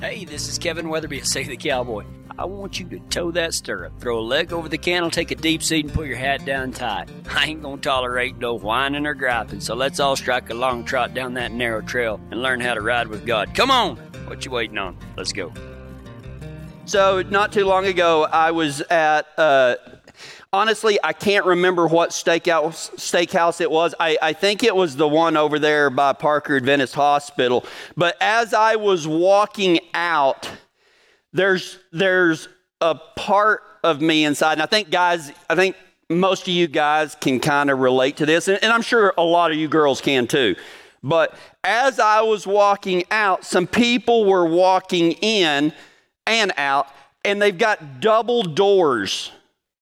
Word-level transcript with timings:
Hey, 0.00 0.24
this 0.24 0.48
is 0.48 0.58
Kevin 0.58 0.90
Weatherby, 0.90 1.22
say 1.22 1.42
the 1.42 1.56
cowboy. 1.56 2.04
I 2.38 2.44
want 2.44 2.78
you 2.78 2.86
to 2.90 3.00
toe 3.10 3.32
that 3.32 3.52
stirrup, 3.52 3.98
throw 3.98 4.20
a 4.20 4.22
leg 4.22 4.52
over 4.52 4.68
the 4.68 4.78
cantle, 4.78 5.10
take 5.10 5.32
a 5.32 5.34
deep 5.34 5.60
seat, 5.60 5.86
and 5.86 5.92
put 5.92 6.06
your 6.06 6.16
hat 6.16 6.44
down 6.44 6.70
tight. 6.70 7.10
I 7.30 7.46
ain't 7.46 7.62
gonna 7.62 7.78
tolerate 7.78 8.38
no 8.38 8.54
whining 8.54 9.06
or 9.06 9.14
griping, 9.14 9.58
so 9.58 9.74
let's 9.74 9.98
all 9.98 10.14
strike 10.14 10.50
a 10.50 10.54
long 10.54 10.84
trot 10.84 11.14
down 11.14 11.34
that 11.34 11.50
narrow 11.50 11.80
trail 11.80 12.20
and 12.30 12.40
learn 12.40 12.60
how 12.60 12.74
to 12.74 12.80
ride 12.80 13.08
with 13.08 13.26
God. 13.26 13.56
Come 13.56 13.72
on! 13.72 13.96
What 14.28 14.44
you 14.44 14.52
waiting 14.52 14.78
on? 14.78 14.96
Let's 15.16 15.32
go. 15.32 15.52
So, 16.84 17.22
not 17.22 17.52
too 17.52 17.64
long 17.64 17.84
ago, 17.84 18.22
I 18.22 18.52
was 18.52 18.80
at, 18.82 19.26
uh, 19.36 19.74
honestly, 20.52 20.98
I 21.02 21.12
can't 21.12 21.44
remember 21.44 21.86
what 21.86 22.10
steakhouse, 22.10 22.90
steakhouse 22.96 23.60
it 23.60 23.70
was. 23.70 23.94
I, 23.98 24.18
I 24.20 24.32
think 24.32 24.62
it 24.62 24.74
was 24.74 24.96
the 24.96 25.08
one 25.08 25.36
over 25.36 25.58
there 25.58 25.90
by 25.90 26.12
Parker 26.12 26.56
Adventist 26.56 26.94
Hospital. 26.94 27.64
But 27.96 28.16
as 28.20 28.54
I 28.54 28.76
was 28.76 29.06
walking 29.06 29.80
out, 29.94 30.50
there's, 31.32 31.78
there's 31.92 32.48
a 32.80 32.94
part 32.94 33.62
of 33.84 34.00
me 34.00 34.24
inside, 34.24 34.54
and 34.54 34.62
I 34.62 34.66
think, 34.66 34.90
guys, 34.90 35.32
I 35.48 35.54
think 35.54 35.76
most 36.08 36.42
of 36.42 36.54
you 36.54 36.66
guys 36.66 37.16
can 37.20 37.38
kind 37.38 37.70
of 37.70 37.78
relate 37.78 38.16
to 38.18 38.26
this, 38.26 38.48
and, 38.48 38.58
and 38.62 38.72
I'm 38.72 38.82
sure 38.82 39.12
a 39.18 39.22
lot 39.22 39.50
of 39.50 39.56
you 39.56 39.68
girls 39.68 40.00
can 40.00 40.26
too. 40.26 40.56
But 41.02 41.34
as 41.62 42.00
I 42.00 42.22
was 42.22 42.46
walking 42.46 43.04
out, 43.10 43.44
some 43.44 43.66
people 43.66 44.24
were 44.24 44.46
walking 44.46 45.12
in 45.12 45.72
and 46.26 46.52
out, 46.56 46.88
and 47.24 47.40
they've 47.40 47.56
got 47.56 48.00
double 48.00 48.42
doors 48.42 49.30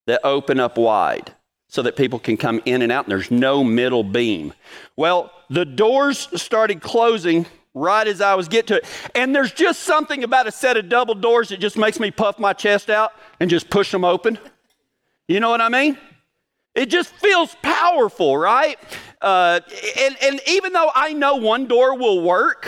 that 0.06 0.20
open 0.24 0.59
up 0.60 0.78
wide 0.78 1.33
so 1.69 1.83
that 1.83 1.96
people 1.96 2.19
can 2.19 2.37
come 2.37 2.60
in 2.64 2.83
and 2.83 2.92
out, 2.92 3.05
and 3.05 3.10
there's 3.12 3.30
no 3.30 3.62
middle 3.62 4.05
beam. 4.05 4.52
Well, 4.97 5.33
the 5.51 5.64
doors 5.64 6.28
started 6.41 6.80
closing 6.80 7.47
right 7.74 8.06
as 8.06 8.20
I 8.20 8.34
was 8.34 8.48
getting 8.48 8.69
to 8.69 8.77
it. 8.77 8.87
And 9.14 9.34
there's 9.34 9.52
just 9.52 9.80
something 9.80 10.24
about 10.24 10.47
a 10.47 10.52
set 10.52 10.77
of 10.77 10.88
double 10.88 11.14
doors 11.14 11.50
that 11.50 11.61
just 11.61 11.77
makes 11.77 12.00
me 12.00 12.11
puff 12.11 12.38
my 12.38 12.55
chest 12.55 12.88
out 12.88 13.12
and 13.39 13.50
just 13.50 13.69
push 13.69 13.92
them 13.92 14.05
open. 14.05 14.39
You 15.28 15.41
know 15.41 15.50
what 15.50 15.61
I 15.61 15.69
mean? 15.69 15.98
It 16.75 16.86
just 16.86 17.11
feels 17.11 17.55
powerful, 17.62 18.36
right? 18.36 18.78
Uh, 19.20 19.61
and, 19.98 20.17
and 20.23 20.41
even 20.47 20.73
though 20.73 20.91
I 20.95 21.12
know 21.12 21.36
one 21.36 21.67
door 21.67 21.97
will 21.98 22.23
work, 22.23 22.67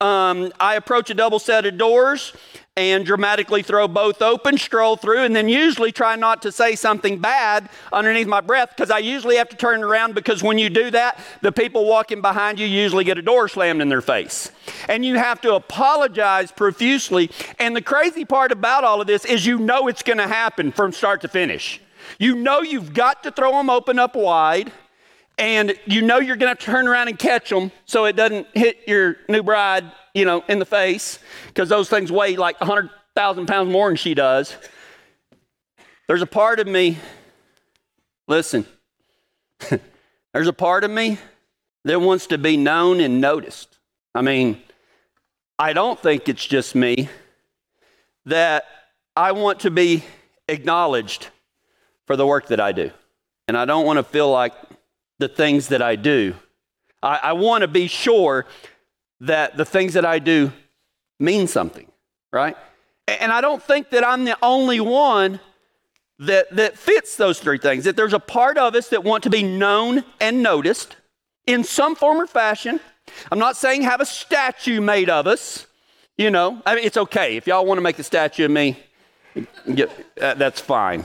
um, 0.00 0.52
I 0.60 0.76
approach 0.76 1.10
a 1.10 1.14
double 1.14 1.38
set 1.38 1.66
of 1.66 1.76
doors 1.78 2.32
and 2.76 3.06
dramatically 3.06 3.62
throw 3.62 3.88
both 3.88 4.20
open, 4.20 4.58
stroll 4.58 4.96
through, 4.96 5.22
and 5.22 5.34
then 5.34 5.48
usually 5.48 5.90
try 5.90 6.14
not 6.14 6.42
to 6.42 6.52
say 6.52 6.76
something 6.76 7.18
bad 7.18 7.70
underneath 7.90 8.26
my 8.26 8.42
breath 8.42 8.74
because 8.76 8.90
I 8.90 8.98
usually 8.98 9.36
have 9.36 9.48
to 9.48 9.56
turn 9.56 9.82
around 9.82 10.14
because 10.14 10.42
when 10.42 10.58
you 10.58 10.68
do 10.68 10.90
that, 10.90 11.18
the 11.40 11.52
people 11.52 11.86
walking 11.86 12.20
behind 12.20 12.58
you 12.60 12.66
usually 12.66 13.04
get 13.04 13.16
a 13.16 13.22
door 13.22 13.48
slammed 13.48 13.80
in 13.80 13.88
their 13.88 14.02
face. 14.02 14.52
And 14.88 15.06
you 15.06 15.16
have 15.16 15.40
to 15.40 15.54
apologize 15.54 16.52
profusely. 16.52 17.30
And 17.58 17.74
the 17.74 17.82
crazy 17.82 18.26
part 18.26 18.52
about 18.52 18.84
all 18.84 19.00
of 19.00 19.06
this 19.06 19.24
is 19.24 19.46
you 19.46 19.58
know 19.58 19.88
it's 19.88 20.02
going 20.02 20.18
to 20.18 20.28
happen 20.28 20.70
from 20.70 20.92
start 20.92 21.22
to 21.22 21.28
finish. 21.28 21.80
You 22.18 22.36
know 22.36 22.60
you've 22.60 22.92
got 22.92 23.22
to 23.22 23.30
throw 23.30 23.52
them 23.52 23.70
open 23.70 23.98
up 23.98 24.14
wide. 24.14 24.70
And 25.38 25.74
you 25.84 26.02
know 26.02 26.18
you're 26.18 26.36
going 26.36 26.54
to 26.54 26.62
turn 26.62 26.88
around 26.88 27.08
and 27.08 27.18
catch 27.18 27.50
them 27.50 27.70
so 27.84 28.06
it 28.06 28.16
doesn't 28.16 28.46
hit 28.54 28.78
your 28.86 29.16
new 29.28 29.42
bride 29.42 29.84
you 30.16 30.24
know, 30.24 30.42
in 30.48 30.58
the 30.58 30.64
face 30.64 31.18
because 31.48 31.68
those 31.68 31.90
things 31.90 32.10
weigh 32.10 32.36
like 32.36 32.58
100,000 32.58 33.46
pounds 33.46 33.70
more 33.70 33.90
than 33.90 33.96
she 33.96 34.14
does. 34.14 34.56
There's 36.08 36.22
a 36.22 36.26
part 36.26 36.58
of 36.58 36.66
me, 36.66 36.96
listen, 38.26 38.64
there's 40.32 40.48
a 40.48 40.54
part 40.54 40.84
of 40.84 40.90
me 40.90 41.18
that 41.84 42.00
wants 42.00 42.28
to 42.28 42.38
be 42.38 42.56
known 42.56 43.00
and 43.00 43.20
noticed. 43.20 43.76
I 44.14 44.22
mean, 44.22 44.62
I 45.58 45.74
don't 45.74 46.00
think 46.00 46.30
it's 46.30 46.46
just 46.46 46.74
me 46.74 47.10
that 48.24 48.64
I 49.14 49.32
want 49.32 49.60
to 49.60 49.70
be 49.70 50.02
acknowledged 50.48 51.28
for 52.06 52.16
the 52.16 52.26
work 52.26 52.46
that 52.46 52.58
I 52.58 52.72
do. 52.72 52.90
And 53.48 53.56
I 53.56 53.66
don't 53.66 53.84
want 53.84 53.98
to 53.98 54.02
feel 54.02 54.30
like 54.30 54.54
the 55.18 55.28
things 55.28 55.68
that 55.68 55.82
I 55.82 55.96
do. 55.96 56.34
I, 57.02 57.20
I 57.22 57.32
want 57.32 57.62
to 57.62 57.68
be 57.68 57.86
sure 57.86 58.46
that 59.20 59.56
the 59.56 59.64
things 59.64 59.94
that 59.94 60.04
I 60.04 60.18
do 60.18 60.52
mean 61.18 61.46
something, 61.46 61.90
right? 62.32 62.56
And 63.08 63.32
I 63.32 63.40
don't 63.40 63.62
think 63.62 63.90
that 63.90 64.06
I'm 64.06 64.24
the 64.24 64.36
only 64.42 64.80
one 64.80 65.40
that, 66.18 66.54
that 66.56 66.76
fits 66.76 67.16
those 67.16 67.38
three 67.38 67.58
things. 67.58 67.84
That 67.84 67.96
there's 67.96 68.12
a 68.12 68.18
part 68.18 68.58
of 68.58 68.74
us 68.74 68.88
that 68.88 69.04
want 69.04 69.22
to 69.24 69.30
be 69.30 69.42
known 69.42 70.04
and 70.20 70.42
noticed 70.42 70.96
in 71.46 71.64
some 71.64 71.94
form 71.94 72.20
or 72.20 72.26
fashion. 72.26 72.80
I'm 73.30 73.38
not 73.38 73.56
saying 73.56 73.82
have 73.82 74.00
a 74.00 74.06
statue 74.06 74.80
made 74.80 75.08
of 75.08 75.26
us. 75.26 75.66
You 76.18 76.30
know, 76.30 76.62
I 76.64 76.74
mean, 76.74 76.84
it's 76.84 76.96
okay. 76.96 77.36
If 77.36 77.46
y'all 77.46 77.66
want 77.66 77.78
to 77.78 77.82
make 77.82 77.98
a 77.98 78.02
statue 78.02 78.46
of 78.46 78.50
me, 78.50 78.78
get, 79.74 79.90
uh, 80.20 80.32
that's 80.34 80.60
fine. 80.60 81.04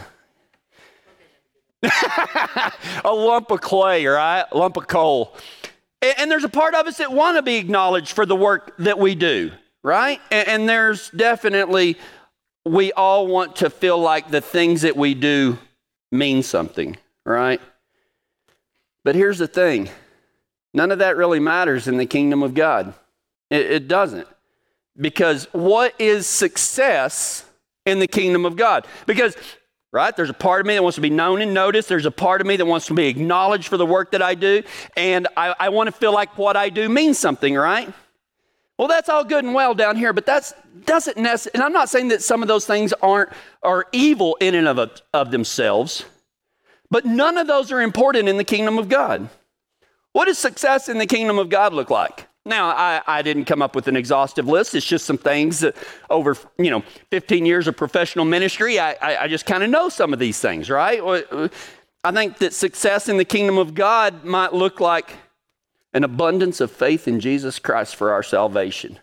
a 3.03 3.13
lump 3.13 3.51
of 3.51 3.61
clay, 3.61 4.05
right? 4.05 4.45
A 4.51 4.57
lump 4.57 4.77
of 4.77 4.87
coal. 4.87 5.35
And 6.01 6.31
there's 6.31 6.43
a 6.43 6.49
part 6.49 6.73
of 6.73 6.87
us 6.87 6.97
that 6.97 7.11
want 7.11 7.37
to 7.37 7.41
be 7.41 7.57
acknowledged 7.57 8.13
for 8.13 8.25
the 8.25 8.35
work 8.35 8.75
that 8.79 8.97
we 8.97 9.15
do, 9.15 9.51
right? 9.83 10.19
And 10.31 10.67
there's 10.67 11.09
definitely, 11.11 11.97
we 12.65 12.91
all 12.93 13.27
want 13.27 13.57
to 13.57 13.69
feel 13.69 13.99
like 13.99 14.31
the 14.31 14.41
things 14.41 14.81
that 14.81 14.95
we 14.95 15.13
do 15.13 15.59
mean 16.11 16.43
something, 16.43 16.97
right? 17.25 17.61
But 19.03 19.15
here's 19.15 19.37
the 19.37 19.47
thing 19.47 19.89
none 20.73 20.91
of 20.91 20.99
that 20.99 21.17
really 21.17 21.39
matters 21.39 21.87
in 21.87 21.97
the 21.97 22.05
kingdom 22.05 22.43
of 22.43 22.53
God. 22.53 22.93
It, 23.49 23.71
it 23.71 23.87
doesn't. 23.87 24.27
Because 24.97 25.47
what 25.51 25.93
is 25.99 26.27
success 26.27 27.45
in 27.85 27.99
the 27.99 28.07
kingdom 28.07 28.45
of 28.45 28.55
God? 28.55 28.85
Because 29.05 29.35
right? 29.91 30.15
There's 30.15 30.29
a 30.29 30.33
part 30.33 30.61
of 30.61 30.67
me 30.67 30.75
that 30.75 30.83
wants 30.83 30.95
to 30.95 31.01
be 31.01 31.09
known 31.09 31.41
and 31.41 31.53
noticed. 31.53 31.89
There's 31.89 32.05
a 32.05 32.11
part 32.11 32.41
of 32.41 32.47
me 32.47 32.55
that 32.57 32.65
wants 32.65 32.87
to 32.87 32.93
be 32.93 33.07
acknowledged 33.07 33.67
for 33.67 33.77
the 33.77 33.85
work 33.85 34.11
that 34.11 34.21
I 34.21 34.35
do. 34.35 34.63
And 34.95 35.27
I, 35.35 35.55
I 35.59 35.69
want 35.69 35.87
to 35.87 35.91
feel 35.91 36.13
like 36.13 36.37
what 36.37 36.55
I 36.55 36.69
do 36.69 36.87
means 36.87 37.19
something, 37.19 37.55
right? 37.55 37.93
Well, 38.77 38.87
that's 38.87 39.09
all 39.09 39.23
good 39.23 39.43
and 39.43 39.53
well 39.53 39.75
down 39.75 39.95
here, 39.95 40.11
but 40.13 40.25
that's 40.25 40.53
doesn't 40.85 41.17
necessarily, 41.17 41.55
and 41.55 41.63
I'm 41.63 41.73
not 41.73 41.89
saying 41.89 42.07
that 42.07 42.23
some 42.23 42.41
of 42.41 42.47
those 42.47 42.65
things 42.65 42.93
aren't 42.93 43.29
are 43.61 43.85
evil 43.91 44.37
in 44.39 44.55
and 44.55 44.67
of, 44.67 45.01
of 45.13 45.29
themselves, 45.29 46.05
but 46.89 47.05
none 47.05 47.37
of 47.37 47.45
those 47.45 47.71
are 47.71 47.81
important 47.81 48.27
in 48.27 48.37
the 48.37 48.43
kingdom 48.43 48.79
of 48.79 48.89
God. 48.89 49.29
What 50.13 50.25
does 50.25 50.39
success 50.39 50.89
in 50.89 50.97
the 50.97 51.05
kingdom 51.05 51.37
of 51.37 51.49
God 51.49 51.73
look 51.73 51.89
like? 51.89 52.27
Now, 52.45 52.69
I, 52.69 53.01
I, 53.05 53.21
didn't 53.21 53.45
come 53.45 53.61
up 53.61 53.75
with 53.75 53.87
an 53.87 53.95
exhaustive 53.95 54.47
list. 54.47 54.73
It's 54.73 54.85
just 54.85 55.05
some 55.05 55.17
things 55.17 55.59
that 55.59 55.75
over, 56.09 56.35
you 56.57 56.71
know, 56.71 56.83
15 57.11 57.45
years 57.45 57.67
of 57.67 57.77
professional 57.77 58.25
ministry, 58.25 58.79
I, 58.79 58.93
I, 58.93 59.23
I 59.23 59.27
just 59.27 59.45
kind 59.45 59.61
of 59.61 59.69
know 59.69 59.89
some 59.89 60.11
of 60.11 60.17
these 60.17 60.39
things, 60.39 60.67
right? 60.67 60.99
Uh, 60.99 61.49
I 62.03 62.11
think 62.11 62.39
that 62.39 62.53
success 62.53 63.07
in 63.07 63.17
the 63.17 63.25
kingdom 63.25 63.59
of 63.59 63.75
God 63.75 64.23
might 64.23 64.53
look 64.53 64.79
like 64.79 65.13
an 65.93 66.03
abundance 66.03 66.59
of 66.61 66.71
faith 66.71 67.07
in 67.07 67.19
Jesus 67.19 67.59
Christ 67.59 67.95
for 67.95 68.11
our 68.11 68.23
salvation 68.23 68.97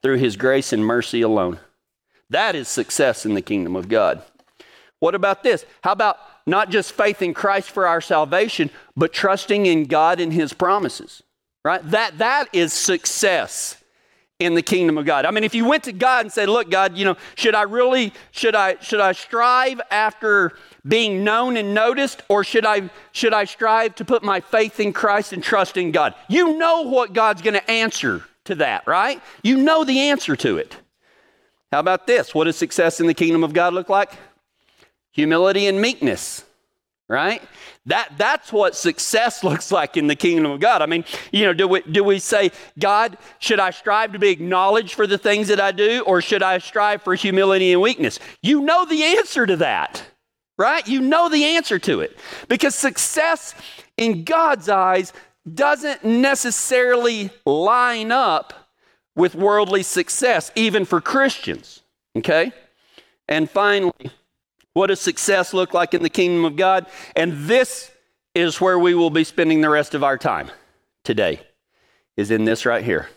through 0.00 0.18
his 0.18 0.36
grace 0.36 0.72
and 0.72 0.84
mercy 0.84 1.22
alone. 1.22 1.58
That 2.28 2.54
is 2.54 2.68
success 2.68 3.26
in 3.26 3.34
the 3.34 3.42
kingdom 3.42 3.74
of 3.74 3.88
God. 3.88 4.22
What 5.00 5.16
about 5.16 5.42
this? 5.42 5.66
How 5.82 5.92
about 5.92 6.18
not 6.46 6.70
just 6.70 6.92
faith 6.92 7.20
in 7.20 7.34
Christ 7.34 7.70
for 7.70 7.86
our 7.86 8.00
salvation, 8.00 8.70
but 8.96 9.12
trusting 9.12 9.66
in 9.66 9.84
God 9.86 10.20
and 10.20 10.32
his 10.32 10.52
promises? 10.52 11.24
Right? 11.64 11.82
That, 11.90 12.18
that 12.18 12.48
is 12.52 12.72
success 12.72 13.76
in 14.38 14.54
the 14.54 14.62
kingdom 14.62 14.96
of 14.96 15.04
God. 15.04 15.26
I 15.26 15.30
mean, 15.30 15.44
if 15.44 15.54
you 15.54 15.66
went 15.66 15.84
to 15.84 15.92
God 15.92 16.24
and 16.24 16.32
said, 16.32 16.48
look, 16.48 16.70
God, 16.70 16.96
you 16.96 17.04
know, 17.04 17.16
should 17.34 17.54
I 17.54 17.62
really, 17.62 18.14
should 18.30 18.56
I, 18.56 18.78
should 18.80 19.00
I 19.00 19.12
strive 19.12 19.80
after 19.90 20.52
being 20.88 21.22
known 21.22 21.58
and 21.58 21.74
noticed, 21.74 22.22
or 22.28 22.42
should 22.42 22.64
I, 22.64 22.88
should 23.12 23.34
I 23.34 23.44
strive 23.44 23.94
to 23.96 24.04
put 24.04 24.22
my 24.22 24.40
faith 24.40 24.80
in 24.80 24.94
Christ 24.94 25.34
and 25.34 25.44
trust 25.44 25.76
in 25.76 25.92
God? 25.92 26.14
You 26.28 26.56
know 26.56 26.82
what 26.82 27.12
God's 27.12 27.42
going 27.42 27.54
to 27.54 27.70
answer 27.70 28.24
to 28.46 28.54
that, 28.56 28.86
right? 28.86 29.20
You 29.42 29.58
know 29.58 29.84
the 29.84 30.00
answer 30.00 30.34
to 30.36 30.56
it. 30.56 30.74
How 31.70 31.80
about 31.80 32.06
this? 32.06 32.34
What 32.34 32.44
does 32.44 32.56
success 32.56 32.98
in 32.98 33.06
the 33.06 33.14
kingdom 33.14 33.44
of 33.44 33.52
God 33.52 33.74
look 33.74 33.90
like? 33.90 34.12
Humility 35.12 35.66
and 35.66 35.80
meekness, 35.82 36.44
right? 37.10 37.42
That, 37.86 38.12
that's 38.16 38.52
what 38.52 38.76
success 38.76 39.42
looks 39.44 39.70
like 39.72 39.96
in 39.96 40.06
the 40.06 40.14
kingdom 40.14 40.50
of 40.50 40.60
God. 40.60 40.80
I 40.80 40.86
mean, 40.86 41.04
you 41.32 41.44
know, 41.44 41.52
do 41.52 41.66
we, 41.68 41.82
do 41.82 42.04
we 42.04 42.20
say, 42.20 42.52
God, 42.78 43.18
should 43.40 43.58
I 43.58 43.70
strive 43.70 44.12
to 44.12 44.18
be 44.18 44.30
acknowledged 44.30 44.94
for 44.94 45.06
the 45.06 45.18
things 45.18 45.48
that 45.48 45.60
I 45.60 45.72
do, 45.72 46.02
or 46.06 46.22
should 46.22 46.42
I 46.42 46.58
strive 46.58 47.02
for 47.02 47.14
humility 47.14 47.72
and 47.72 47.82
weakness? 47.82 48.20
You 48.42 48.60
know 48.60 48.86
the 48.86 49.02
answer 49.02 49.44
to 49.44 49.56
that, 49.56 50.02
right? 50.56 50.86
You 50.86 51.00
know 51.00 51.28
the 51.28 51.44
answer 51.44 51.80
to 51.80 52.00
it. 52.00 52.16
Because 52.48 52.76
success 52.76 53.54
in 53.96 54.22
God's 54.22 54.68
eyes 54.68 55.12
doesn't 55.52 56.04
necessarily 56.04 57.30
line 57.44 58.12
up 58.12 58.54
with 59.16 59.34
worldly 59.34 59.82
success, 59.82 60.52
even 60.54 60.84
for 60.84 61.00
Christians, 61.00 61.82
okay? 62.16 62.52
And 63.26 63.50
finally, 63.50 64.12
what 64.72 64.86
does 64.86 65.00
success 65.00 65.54
look 65.54 65.74
like 65.74 65.94
in 65.94 66.02
the 66.02 66.10
kingdom 66.10 66.44
of 66.44 66.56
God? 66.56 66.86
And 67.16 67.32
this 67.46 67.90
is 68.34 68.60
where 68.60 68.78
we 68.78 68.94
will 68.94 69.10
be 69.10 69.24
spending 69.24 69.60
the 69.60 69.70
rest 69.70 69.94
of 69.94 70.04
our 70.04 70.16
time 70.16 70.50
today, 71.04 71.40
is 72.16 72.30
in 72.30 72.44
this 72.44 72.64
right 72.66 72.84
here. 72.84 73.08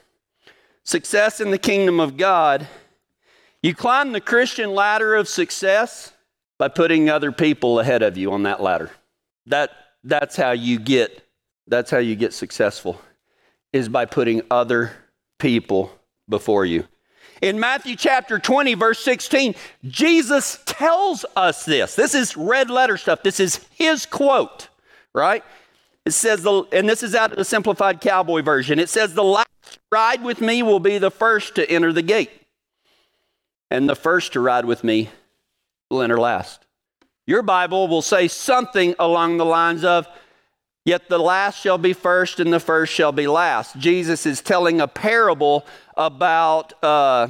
Success 0.84 1.40
in 1.40 1.52
the 1.52 1.58
kingdom 1.58 2.00
of 2.00 2.18
God 2.18 2.68
You 3.64 3.74
climb 3.74 4.12
the 4.12 4.22
Christian 4.22 4.76
ladder 4.76 5.16
of 5.16 5.30
success 5.30 6.12
by 6.60 6.68
putting 6.68 7.10
other 7.10 7.32
people 7.32 7.80
ahead 7.80 8.04
of 8.04 8.18
you 8.18 8.34
on 8.34 8.44
that 8.44 8.62
ladder. 8.62 8.92
That, 9.46 9.72
that's 10.04 10.36
how 10.36 10.52
you 10.52 10.80
get 10.80 11.24
that's 11.66 11.90
how 11.90 12.00
you 12.00 12.18
get 12.18 12.34
successful 12.34 13.00
is 13.72 13.88
by 13.88 14.04
putting 14.04 14.42
other 14.52 14.92
people 15.40 15.98
before 16.28 16.66
you. 16.66 16.86
In 17.44 17.60
Matthew 17.60 17.98
chapter 17.98 18.40
20, 18.40 18.74
verse 18.76 19.00
16, 19.04 19.56
Jesus 19.84 20.62
tells 20.66 21.26
us 21.36 21.66
this. 21.66 21.94
This 21.94 22.16
is 22.16 22.38
red 22.38 22.70
letter 22.70 22.96
stuff. 22.96 23.22
This 23.22 23.42
is 23.42 23.60
his 23.72 24.06
quote, 24.06 24.70
right? 25.14 25.44
It 26.06 26.12
says, 26.12 26.44
the, 26.44 26.64
and 26.72 26.88
this 26.88 27.04
is 27.04 27.14
out 27.14 27.32
of 27.32 27.38
the 27.38 27.44
simplified 27.44 28.00
cowboy 28.00 28.44
version. 28.44 28.80
It 28.80 28.88
says, 28.88 29.14
The 29.14 29.26
last 29.26 29.50
ride 29.92 30.24
with 30.24 30.40
me 30.40 30.64
will 30.64 30.80
be 30.80 31.00
the 31.00 31.12
first 31.12 31.56
to 31.56 31.70
enter 31.70 31.92
the 31.92 32.02
gate 32.02 32.32
and 33.70 33.90
the 33.90 33.96
first 33.96 34.32
to 34.34 34.40
ride 34.40 34.64
with 34.64 34.86
me 34.86 35.10
will 35.90 36.02
enter 36.02 36.18
last. 36.18 36.66
Your 37.28 37.42
Bible 37.42 37.90
will 37.90 38.02
say 38.02 38.30
something 38.30 38.96
along 39.00 39.36
the 39.36 39.44
lines 39.44 39.84
of, 39.84 40.08
Yet 40.86 41.08
the 41.08 41.18
last 41.18 41.60
shall 41.60 41.78
be 41.78 41.94
first, 41.94 42.40
and 42.40 42.52
the 42.52 42.60
first 42.60 42.94
shall 42.94 43.14
be 43.14 43.28
last. 43.28 43.78
Jesus 43.78 44.26
is 44.26 44.42
telling 44.42 44.82
a 44.82 44.88
parable 44.88 45.66
about, 45.96 46.74
uh, 46.84 47.30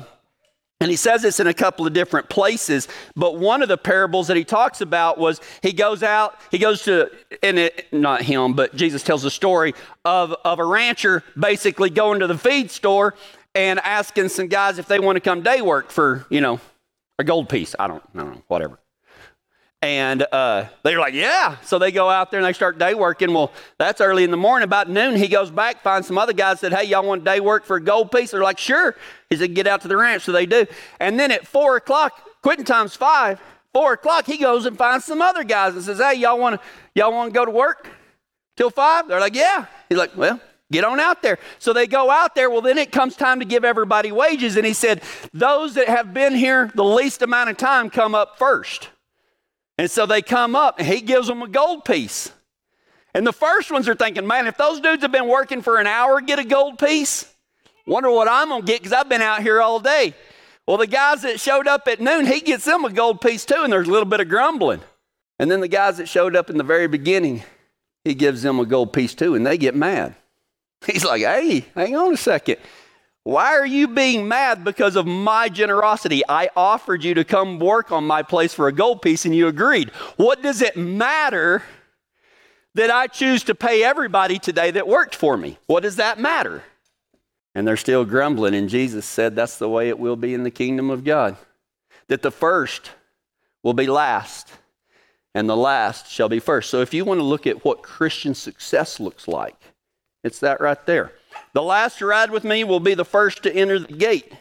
and 0.80 0.90
he 0.90 0.98
says 0.98 1.22
this 1.22 1.40
in 1.40 1.46
a 1.46 1.54
couple 1.54 1.86
of 1.86 1.94
different 1.94 2.30
places, 2.30 2.88
but 3.16 3.38
one 3.38 3.62
of 3.62 3.70
the 3.70 3.78
parables 3.78 4.28
that 4.28 4.38
he 4.38 4.44
talks 4.44 4.82
about 4.82 5.20
was 5.20 5.40
he 5.62 5.72
goes 5.72 6.02
out, 6.02 6.40
he 6.50 6.58
goes 6.58 6.82
to, 6.84 7.12
and 7.44 7.60
it, 7.60 7.94
not 7.94 8.24
him, 8.24 8.54
but 8.54 8.76
Jesus 8.76 9.04
tells 9.04 9.24
a 9.24 9.32
story 9.32 9.76
of, 10.04 10.36
of 10.44 10.58
a 10.58 10.66
rancher 10.66 11.24
basically 11.38 11.92
going 11.92 12.22
to 12.22 12.28
the 12.28 12.38
feed 12.38 12.72
store 12.72 13.14
and 13.54 13.80
asking 13.82 14.30
some 14.30 14.48
guys 14.48 14.80
if 14.80 14.88
they 14.88 15.00
want 15.00 15.16
to 15.16 15.22
come 15.22 15.44
day 15.44 15.62
work 15.62 15.92
for, 15.92 16.26
you 16.32 16.42
know, 16.42 16.60
a 17.20 17.24
gold 17.24 17.50
piece. 17.50 17.76
I 17.78 17.86
don't, 17.88 18.04
I 18.16 18.18
don't 18.18 18.34
know, 18.34 18.44
whatever. 18.48 18.80
And 19.84 20.26
uh, 20.32 20.68
they're 20.84 20.98
like, 20.98 21.14
yeah. 21.14 21.58
So 21.64 21.78
they 21.78 21.92
go 21.92 22.10
out 22.10 22.32
there 22.32 22.40
and 22.40 22.48
they 22.48 22.54
start 22.54 22.80
day 22.80 22.94
working. 22.94 23.34
Well, 23.34 23.52
that's 23.78 24.00
early 24.00 24.24
in 24.24 24.32
the 24.32 24.38
morning. 24.38 24.64
About 24.64 24.90
noon, 24.90 25.18
he 25.18 25.28
goes 25.28 25.52
back, 25.52 25.82
finds 25.82 26.08
some 26.08 26.18
other 26.18 26.32
guys, 26.32 26.62
said, 26.62 26.72
hey, 26.72 26.86
y'all 26.86 27.06
want 27.06 27.26
day 27.26 27.42
work 27.42 27.66
for 27.66 27.76
a 27.76 27.84
gold 27.84 28.10
piece? 28.10 28.32
They're 28.32 28.42
like, 28.42 28.58
sure. 28.58 28.96
He 29.30 29.36
said, 29.36 29.54
get 29.54 29.68
out 29.68 29.82
to 29.82 29.90
the 29.90 29.98
ranch. 29.98 30.24
So 30.24 30.32
they 30.32 30.46
do. 30.46 30.68
And 31.02 31.20
then 31.20 31.32
at 31.32 31.46
four 31.46 31.76
o'clock, 31.76 32.14
quitting 32.42 32.64
time's 32.64 32.96
five, 32.96 33.42
four 33.74 33.92
o'clock, 33.92 34.26
he 34.26 34.38
goes 34.38 34.66
and 34.66 34.78
finds 34.78 35.04
some 35.04 35.22
other 35.22 35.44
guys 35.44 35.76
and 35.76 35.84
says, 35.84 36.00
hey, 36.00 36.14
y'all 36.14 36.40
want 36.40 36.62
to 36.62 36.68
y'all 36.96 37.12
want 37.12 37.34
to 37.34 37.38
go 37.38 37.44
to 37.44 37.52
work 37.52 37.90
till 38.56 38.70
five? 38.70 39.10
They're 39.10 39.20
like, 39.20 39.36
yeah. 39.36 39.66
He's 39.90 39.98
like, 39.98 40.16
well, 40.16 40.40
Get 40.72 40.86
on 40.86 41.00
out 41.00 41.22
there. 41.22 41.38
So 41.60 41.72
they 41.72 41.86
go 41.86 42.10
out 42.10 42.34
there. 42.34 42.50
Well, 42.50 42.62
then 42.62 42.80
it 42.80 42.92
comes 42.92 43.16
time 43.16 43.40
to 43.42 43.46
give 43.46 43.64
everybody 43.64 44.12
wages. 44.12 44.56
And 44.56 44.66
he 44.66 44.74
said, 44.74 45.04
Those 45.32 45.76
that 45.76 45.88
have 45.88 46.16
been 46.16 46.34
here 46.34 46.72
the 46.74 46.84
least 46.84 47.22
amount 47.22 47.52
of 47.52 47.58
time 47.58 47.92
come 47.92 48.16
up 48.16 48.40
first. 48.40 48.90
And 49.78 49.90
so 49.90 50.06
they 50.06 50.22
come 50.22 50.56
up 50.56 50.80
and 50.80 50.88
he 50.88 51.02
gives 51.02 51.28
them 51.28 51.42
a 51.42 51.48
gold 51.48 51.86
piece. 51.86 52.32
And 53.14 53.26
the 53.26 53.34
first 53.34 53.72
ones 53.72 53.88
are 53.88 53.96
thinking, 53.96 54.26
Man, 54.26 54.48
if 54.48 54.58
those 54.58 54.80
dudes 54.80 55.02
have 55.02 55.12
been 55.12 55.28
working 55.28 55.62
for 55.62 55.78
an 55.78 55.88
hour, 55.88 56.22
get 56.22 56.40
a 56.40 56.44
gold 56.44 56.80
piece. 56.80 57.32
Wonder 57.86 58.10
what 58.10 58.28
I'm 58.28 58.50
going 58.50 58.62
to 58.62 58.68
get 58.68 58.82
because 58.82 58.94
I've 58.94 59.10
been 59.10 59.22
out 59.22 59.42
here 59.42 59.62
all 59.62 59.80
day. 59.80 60.14
Well, 60.66 60.78
the 60.78 60.88
guys 60.88 61.24
that 61.24 61.40
showed 61.40 61.68
up 61.68 61.88
at 61.88 62.00
noon, 62.00 62.26
he 62.26 62.40
gets 62.40 62.64
them 62.64 62.86
a 62.86 62.90
gold 62.90 63.20
piece 63.20 63.44
too, 63.44 63.62
and 63.64 63.74
there's 63.74 63.88
a 63.88 63.92
little 63.92 64.08
bit 64.08 64.22
of 64.22 64.30
grumbling. 64.30 64.82
And 65.38 65.52
then 65.52 65.60
the 65.60 65.68
guys 65.68 65.98
that 65.98 66.08
showed 66.08 66.36
up 66.36 66.50
in 66.50 66.58
the 66.58 66.64
very 66.64 66.88
beginning, 66.88 67.44
he 68.06 68.14
gives 68.14 68.44
them 68.44 68.60
a 68.60 68.66
gold 68.66 68.94
piece 68.94 69.14
too, 69.14 69.36
and 69.36 69.46
they 69.46 69.58
get 69.58 69.76
mad. 69.76 70.16
He's 70.86 71.04
like, 71.04 71.22
hey, 71.22 71.66
hang 71.76 71.96
on 71.96 72.14
a 72.14 72.18
second. 72.18 72.58
Why 73.24 73.54
are 73.54 73.66
you 73.66 73.88
being 73.88 74.28
mad 74.28 74.66
because 74.66 74.98
of 74.98 75.08
my 75.08 75.48
generosity? 75.48 76.24
I 76.28 76.50
offered 76.56 77.04
you 77.04 77.14
to 77.14 77.24
come 77.24 77.58
work 77.58 77.92
on 77.92 78.06
my 78.06 78.22
place 78.22 78.54
for 78.54 78.68
a 78.68 78.74
gold 78.74 79.02
piece 79.02 79.26
and 79.26 79.34
you 79.34 79.48
agreed. 79.48 79.92
What 80.18 80.42
does 80.42 80.62
it 80.62 80.76
matter 80.76 81.64
that 82.76 82.92
I 82.92 83.08
choose 83.08 83.44
to 83.46 83.56
pay 83.56 83.84
everybody 83.84 84.40
today 84.40 84.72
that 84.72 84.88
worked 84.88 85.16
for 85.16 85.38
me? 85.38 85.58
What 85.68 85.84
does 85.84 85.96
that 85.96 86.20
matter? 86.20 86.64
And 87.56 87.66
they're 87.66 87.78
still 87.78 88.04
grumbling. 88.04 88.56
And 88.56 88.68
Jesus 88.68 89.06
said 89.06 89.36
that's 89.36 89.58
the 89.58 89.70
way 89.70 89.88
it 89.88 90.00
will 90.00 90.18
be 90.18 90.34
in 90.34 90.44
the 90.44 90.52
kingdom 90.52 90.90
of 90.90 91.06
God. 91.06 91.38
That 92.10 92.24
the 92.24 92.32
first 92.32 92.92
will 93.62 93.74
be 93.74 93.88
last 93.88 94.52
and 95.34 95.50
the 95.50 95.56
last 95.56 96.12
shall 96.12 96.28
be 96.28 96.40
first. 96.40 96.70
So 96.70 96.82
if 96.82 96.94
you 96.94 97.06
want 97.06 97.20
to 97.20 97.24
look 97.24 97.48
at 97.48 97.64
what 97.64 97.84
Christian 97.84 98.36
success 98.36 99.00
looks 99.00 99.30
like, 99.30 99.56
it's 100.24 100.40
that 100.40 100.60
right 100.60 100.86
there. 100.86 101.14
The 101.54 101.62
last 101.62 102.00
to 102.00 102.08
ride 102.08 102.32
with 102.32 102.44
me 102.44 102.64
will 102.64 102.80
be 102.80 102.96
the 102.96 103.06
first 103.06 103.44
to 103.44 103.56
enter 103.56 103.78
the 103.80 103.94
gate, 103.94 104.34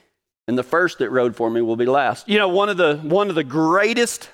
and 0.49 0.56
the 0.56 0.62
first 0.62 0.99
that 0.99 1.11
rode 1.11 1.37
for 1.37 1.50
me 1.50 1.61
will 1.61 1.76
be 1.76 1.85
last. 1.85 2.29
You 2.29 2.38
know, 2.38 2.49
one 2.49 2.70
of 2.70 2.79
the 2.79 2.97
one 2.97 3.29
of 3.29 3.35
the 3.35 3.44
greatest. 3.44 4.31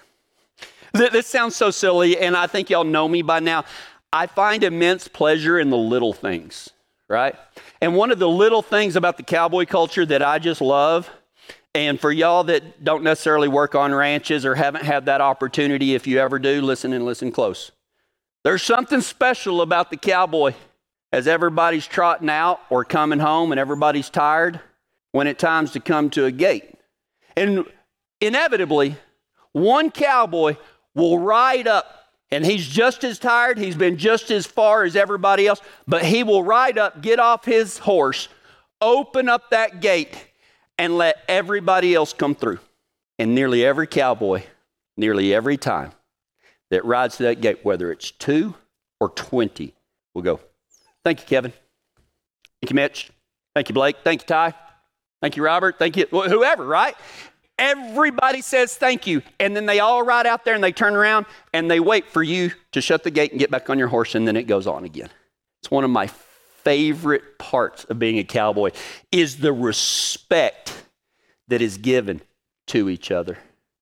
Th- 0.96 1.10
this 1.10 1.26
sounds 1.26 1.56
so 1.56 1.70
silly, 1.70 2.18
and 2.18 2.36
I 2.36 2.46
think 2.46 2.70
y'all 2.70 2.84
know 2.84 3.08
me 3.08 3.22
by 3.22 3.40
now. 3.40 3.64
I 4.12 4.26
find 4.26 4.62
immense 4.62 5.06
pleasure 5.08 5.58
in 5.58 5.70
the 5.70 5.76
little 5.76 6.12
things, 6.12 6.70
right? 7.08 7.34
And 7.80 7.94
one 7.94 8.10
of 8.10 8.18
the 8.18 8.28
little 8.28 8.62
things 8.62 8.96
about 8.96 9.16
the 9.16 9.22
cowboy 9.22 9.66
culture 9.66 10.06
that 10.06 10.22
I 10.22 10.38
just 10.38 10.60
love, 10.60 11.10
and 11.74 12.00
for 12.00 12.12
y'all 12.12 12.44
that 12.44 12.84
don't 12.84 13.02
necessarily 13.02 13.48
work 13.48 13.74
on 13.74 13.92
ranches 13.92 14.46
or 14.46 14.54
haven't 14.54 14.84
had 14.84 15.06
that 15.06 15.20
opportunity, 15.20 15.94
if 15.94 16.06
you 16.06 16.20
ever 16.20 16.38
do, 16.38 16.62
listen 16.62 16.92
and 16.92 17.04
listen 17.04 17.32
close. 17.32 17.72
There's 18.44 18.62
something 18.62 19.00
special 19.00 19.60
about 19.60 19.90
the 19.90 19.96
cowboy 19.96 20.54
as 21.12 21.26
everybody's 21.26 21.86
trotting 21.86 22.28
out 22.28 22.60
or 22.70 22.84
coming 22.84 23.18
home 23.18 23.52
and 23.52 23.58
everybody's 23.58 24.10
tired 24.10 24.60
when 25.12 25.26
it's 25.26 25.40
times 25.40 25.72
to 25.72 25.80
come 25.80 26.10
to 26.10 26.26
a 26.26 26.30
gate. 26.30 26.74
And 27.36 27.64
inevitably, 28.20 28.96
one 29.52 29.90
cowboy 29.90 30.56
will 30.94 31.18
ride 31.18 31.66
up 31.66 31.98
and 32.30 32.44
he's 32.44 32.68
just 32.68 33.04
as 33.04 33.18
tired, 33.18 33.58
he's 33.58 33.76
been 33.76 33.96
just 33.96 34.30
as 34.30 34.44
far 34.44 34.84
as 34.84 34.96
everybody 34.96 35.46
else, 35.46 35.62
but 35.86 36.04
he 36.04 36.22
will 36.22 36.42
ride 36.42 36.76
up, 36.76 37.00
get 37.00 37.18
off 37.18 37.44
his 37.44 37.78
horse, 37.78 38.28
open 38.82 39.28
up 39.28 39.50
that 39.50 39.80
gate, 39.80 40.26
and 40.76 40.98
let 40.98 41.16
everybody 41.26 41.94
else 41.94 42.12
come 42.12 42.34
through. 42.34 42.58
And 43.18 43.34
nearly 43.34 43.64
every 43.64 43.86
cowboy, 43.86 44.42
nearly 44.96 45.34
every 45.34 45.56
time 45.56 45.92
that 46.70 46.84
rides 46.84 47.16
to 47.16 47.22
that 47.24 47.40
gate, 47.40 47.60
whether 47.62 47.90
it's 47.90 48.10
two 48.10 48.54
or 49.00 49.08
20, 49.08 49.74
will 50.14 50.22
go, 50.22 50.40
Thank 51.04 51.20
you, 51.20 51.26
Kevin. 51.26 51.52
Thank 52.60 52.70
you, 52.70 52.74
Mitch. 52.74 53.10
Thank 53.54 53.68
you, 53.68 53.74
Blake. 53.74 53.96
Thank 54.04 54.22
you, 54.22 54.26
Ty. 54.26 54.54
Thank 55.20 55.36
you, 55.36 55.44
Robert. 55.44 55.78
Thank 55.78 55.96
you, 55.96 56.06
whoever, 56.10 56.64
right? 56.64 56.94
Everybody 57.58 58.40
says 58.40 58.76
thank 58.76 59.06
you. 59.06 59.22
And 59.40 59.56
then 59.56 59.66
they 59.66 59.80
all 59.80 60.04
ride 60.04 60.26
out 60.26 60.44
there 60.44 60.54
and 60.54 60.62
they 60.62 60.70
turn 60.70 60.94
around 60.94 61.26
and 61.52 61.68
they 61.68 61.80
wait 61.80 62.06
for 62.06 62.22
you 62.22 62.52
to 62.72 62.80
shut 62.80 63.02
the 63.02 63.10
gate 63.10 63.32
and 63.32 63.40
get 63.40 63.50
back 63.50 63.68
on 63.68 63.78
your 63.78 63.88
horse, 63.88 64.14
and 64.14 64.28
then 64.28 64.36
it 64.36 64.44
goes 64.44 64.66
on 64.66 64.84
again. 64.84 65.08
It's 65.60 65.70
one 65.70 65.82
of 65.82 65.90
my 65.90 66.06
favorite 66.62 67.38
parts 67.38 67.84
of 67.84 67.98
being 67.98 68.18
a 68.18 68.24
cowboy 68.24 68.70
is 69.10 69.38
the 69.38 69.52
respect 69.52 70.84
that 71.48 71.60
is 71.60 71.78
given 71.78 72.20
to 72.68 72.88
each 72.88 73.10
other. 73.10 73.38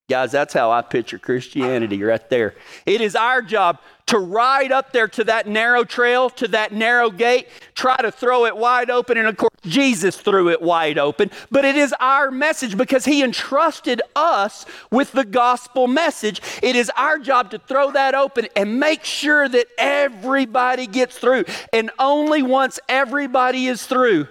Guys, 0.09 0.31
that's 0.31 0.53
how 0.53 0.71
I 0.71 0.81
picture 0.81 1.19
Christianity 1.19 2.01
right 2.01 2.29
there. 2.29 2.55
It 2.85 3.01
is 3.01 3.15
our 3.15 3.41
job 3.41 3.79
to 4.07 4.19
ride 4.19 4.71
up 4.71 4.91
there 4.91 5.07
to 5.07 5.23
that 5.25 5.47
narrow 5.47 5.83
trail, 5.83 6.29
to 6.31 6.47
that 6.49 6.71
narrow 6.73 7.09
gate, 7.09 7.47
try 7.75 7.95
to 7.97 8.11
throw 8.11 8.45
it 8.45 8.55
wide 8.57 8.89
open. 8.89 9.17
And 9.17 9.27
of 9.27 9.37
course, 9.37 9.51
Jesus 9.63 10.17
threw 10.17 10.49
it 10.49 10.61
wide 10.61 10.97
open. 10.97 11.29
But 11.51 11.65
it 11.65 11.75
is 11.75 11.93
our 11.99 12.31
message 12.31 12.77
because 12.77 13.05
He 13.05 13.23
entrusted 13.23 14.01
us 14.15 14.65
with 14.91 15.11
the 15.11 15.25
gospel 15.25 15.87
message. 15.87 16.41
It 16.63 16.75
is 16.75 16.91
our 16.97 17.19
job 17.19 17.51
to 17.51 17.59
throw 17.59 17.91
that 17.91 18.15
open 18.15 18.47
and 18.55 18.79
make 18.79 19.03
sure 19.03 19.47
that 19.47 19.67
everybody 19.77 20.87
gets 20.87 21.17
through. 21.17 21.45
And 21.73 21.91
only 21.99 22.41
once 22.41 22.79
everybody 22.89 23.67
is 23.67 23.85
through 23.85 24.27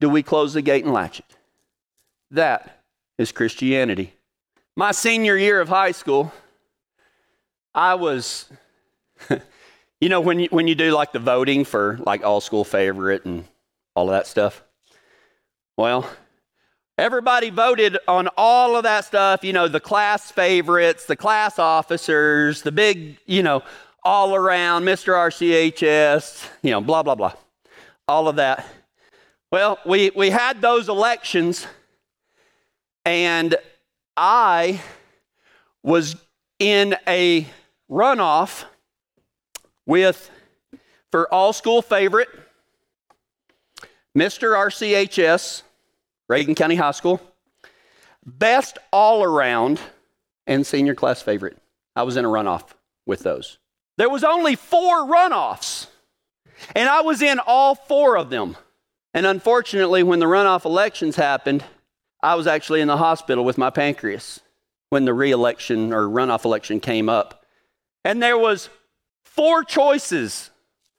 do 0.00 0.08
we 0.08 0.22
close 0.22 0.54
the 0.54 0.62
gate 0.62 0.84
and 0.84 0.94
latch 0.94 1.20
it. 1.20 1.36
That 2.30 2.82
is 3.18 3.32
Christianity. 3.32 4.14
My 4.76 4.92
senior 4.92 5.36
year 5.36 5.60
of 5.60 5.68
high 5.68 5.92
school, 5.92 6.32
I 7.74 7.94
was, 7.94 8.50
you 10.00 10.08
know, 10.08 10.20
when 10.20 10.40
you, 10.40 10.48
when 10.50 10.68
you 10.68 10.74
do 10.74 10.92
like 10.92 11.12
the 11.12 11.18
voting 11.18 11.64
for 11.64 11.98
like 12.06 12.24
all 12.24 12.40
school 12.40 12.64
favorite 12.64 13.24
and 13.24 13.44
all 13.94 14.08
of 14.08 14.12
that 14.12 14.26
stuff. 14.26 14.62
Well, 15.76 16.08
everybody 16.98 17.50
voted 17.50 17.98
on 18.06 18.28
all 18.36 18.76
of 18.76 18.84
that 18.84 19.04
stuff, 19.04 19.42
you 19.42 19.52
know, 19.52 19.68
the 19.68 19.80
class 19.80 20.30
favorites, 20.30 21.06
the 21.06 21.16
class 21.16 21.58
officers, 21.58 22.62
the 22.62 22.72
big, 22.72 23.18
you 23.26 23.42
know, 23.42 23.62
all 24.02 24.34
around, 24.34 24.84
Mr. 24.84 25.14
RCHS, 25.14 26.48
you 26.62 26.70
know, 26.70 26.80
blah, 26.80 27.02
blah, 27.02 27.14
blah. 27.14 27.32
All 28.08 28.28
of 28.28 28.36
that. 28.36 28.66
Well, 29.52 29.78
we, 29.84 30.10
we 30.14 30.30
had 30.30 30.60
those 30.60 30.88
elections, 30.88 31.66
and 33.04 33.56
I 34.16 34.80
was 35.82 36.16
in 36.58 36.96
a 37.06 37.46
runoff 37.90 38.64
with, 39.90 40.30
for 41.10 41.32
all 41.34 41.52
school 41.52 41.82
favorite, 41.82 42.28
Mr. 44.16 44.54
RCHS, 44.56 45.62
Reagan 46.28 46.54
County 46.54 46.76
High 46.76 46.92
School, 46.92 47.20
best 48.24 48.78
all 48.92 49.24
around, 49.24 49.80
and 50.46 50.64
senior 50.64 50.94
class 50.94 51.20
favorite. 51.20 51.58
I 51.96 52.04
was 52.04 52.16
in 52.16 52.24
a 52.24 52.28
runoff 52.28 52.70
with 53.04 53.24
those. 53.24 53.58
There 53.98 54.08
was 54.08 54.22
only 54.22 54.54
four 54.54 55.08
runoffs, 55.08 55.88
and 56.76 56.88
I 56.88 57.00
was 57.00 57.20
in 57.20 57.40
all 57.44 57.74
four 57.74 58.16
of 58.16 58.30
them. 58.30 58.56
And 59.12 59.26
unfortunately, 59.26 60.04
when 60.04 60.20
the 60.20 60.26
runoff 60.26 60.64
elections 60.64 61.16
happened, 61.16 61.64
I 62.22 62.36
was 62.36 62.46
actually 62.46 62.80
in 62.80 62.86
the 62.86 62.96
hospital 62.96 63.44
with 63.44 63.58
my 63.58 63.70
pancreas 63.70 64.38
when 64.90 65.04
the 65.04 65.14
re-election 65.14 65.92
or 65.92 66.04
runoff 66.04 66.44
election 66.44 66.78
came 66.78 67.08
up. 67.08 67.44
And 68.04 68.22
there 68.22 68.38
was 68.38 68.70
four 69.40 69.64
choices 69.64 70.50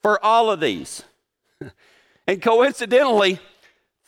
for 0.02 0.18
all 0.24 0.50
of 0.50 0.58
these. 0.58 1.04
and 2.26 2.42
coincidentally, 2.42 3.38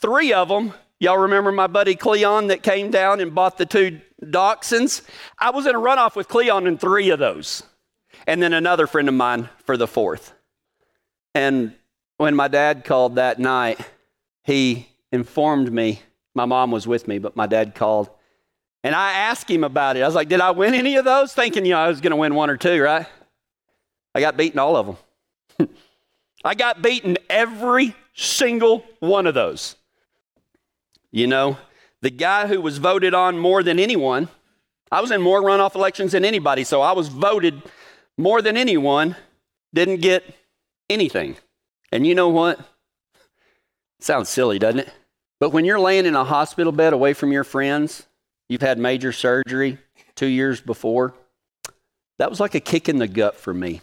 three 0.01 0.33
of 0.33 0.49
them, 0.49 0.73
y'all 0.99 1.19
remember 1.19 1.53
my 1.53 1.67
buddy 1.67 1.95
Cleon 1.95 2.47
that 2.47 2.61
came 2.61 2.91
down 2.91 3.21
and 3.21 3.33
bought 3.33 3.57
the 3.57 3.65
two 3.65 4.01
dachshunds? 4.21 5.03
I 5.39 5.51
was 5.51 5.65
in 5.65 5.73
a 5.73 5.79
runoff 5.79 6.17
with 6.17 6.27
Cleon 6.27 6.67
in 6.67 6.77
three 6.77 7.11
of 7.11 7.19
those. 7.19 7.63
And 8.27 8.43
then 8.43 8.51
another 8.51 8.87
friend 8.87 9.07
of 9.07 9.15
mine 9.15 9.47
for 9.63 9.77
the 9.77 9.87
fourth. 9.87 10.33
And 11.33 11.73
when 12.17 12.35
my 12.35 12.49
dad 12.49 12.83
called 12.83 13.15
that 13.15 13.39
night, 13.39 13.79
he 14.43 14.89
informed 15.13 15.71
me. 15.71 16.01
My 16.33 16.43
mom 16.43 16.71
was 16.71 16.85
with 16.85 17.07
me, 17.07 17.19
but 17.19 17.37
my 17.37 17.47
dad 17.47 17.73
called. 17.73 18.09
And 18.83 18.93
I 18.93 19.13
asked 19.13 19.49
him 19.49 19.63
about 19.63 19.95
it. 19.95 20.01
I 20.01 20.05
was 20.05 20.15
like, 20.15 20.27
Did 20.27 20.41
I 20.41 20.51
win 20.51 20.73
any 20.73 20.97
of 20.97 21.05
those? 21.05 21.33
Thinking, 21.33 21.65
you 21.65 21.71
know, 21.71 21.79
I 21.79 21.87
was 21.87 22.01
going 22.01 22.11
to 22.11 22.17
win 22.17 22.35
one 22.35 22.49
or 22.49 22.57
two, 22.57 22.81
right? 22.81 23.07
I 24.15 24.21
got 24.21 24.37
beaten 24.37 24.59
all 24.59 24.77
of 24.77 24.97
them. 25.59 25.69
I 26.45 26.55
got 26.55 26.81
beaten 26.81 27.17
every 27.29 27.93
single 28.13 28.85
one 28.99 29.27
of 29.27 29.33
those. 29.33 29.75
You 31.11 31.27
know, 31.27 31.57
the 32.01 32.09
guy 32.09 32.47
who 32.47 32.61
was 32.61 32.77
voted 32.77 33.13
on 33.13 33.37
more 33.37 33.61
than 33.61 33.77
anyone, 33.77 34.29
I 34.89 35.01
was 35.01 35.11
in 35.11 35.21
more 35.21 35.41
runoff 35.41 35.75
elections 35.75 36.13
than 36.13 36.23
anybody, 36.23 36.63
so 36.63 36.81
I 36.81 36.93
was 36.93 37.09
voted 37.09 37.61
more 38.17 38.41
than 38.41 38.55
anyone, 38.55 39.17
didn't 39.73 40.01
get 40.01 40.23
anything. 40.89 41.35
And 41.91 42.07
you 42.07 42.15
know 42.15 42.29
what? 42.29 42.59
Sounds 43.99 44.29
silly, 44.29 44.59
doesn't 44.59 44.79
it? 44.79 44.93
But 45.41 45.49
when 45.49 45.65
you're 45.65 45.79
laying 45.79 46.05
in 46.05 46.15
a 46.15 46.23
hospital 46.23 46.71
bed 46.71 46.93
away 46.93 47.13
from 47.13 47.33
your 47.33 47.43
friends, 47.43 48.07
you've 48.47 48.61
had 48.61 48.79
major 48.79 49.11
surgery 49.11 49.77
two 50.15 50.27
years 50.27 50.61
before, 50.61 51.13
that 52.17 52.29
was 52.29 52.39
like 52.39 52.55
a 52.55 52.61
kick 52.61 52.87
in 52.87 52.99
the 52.99 53.07
gut 53.07 53.35
for 53.35 53.53
me. 53.53 53.81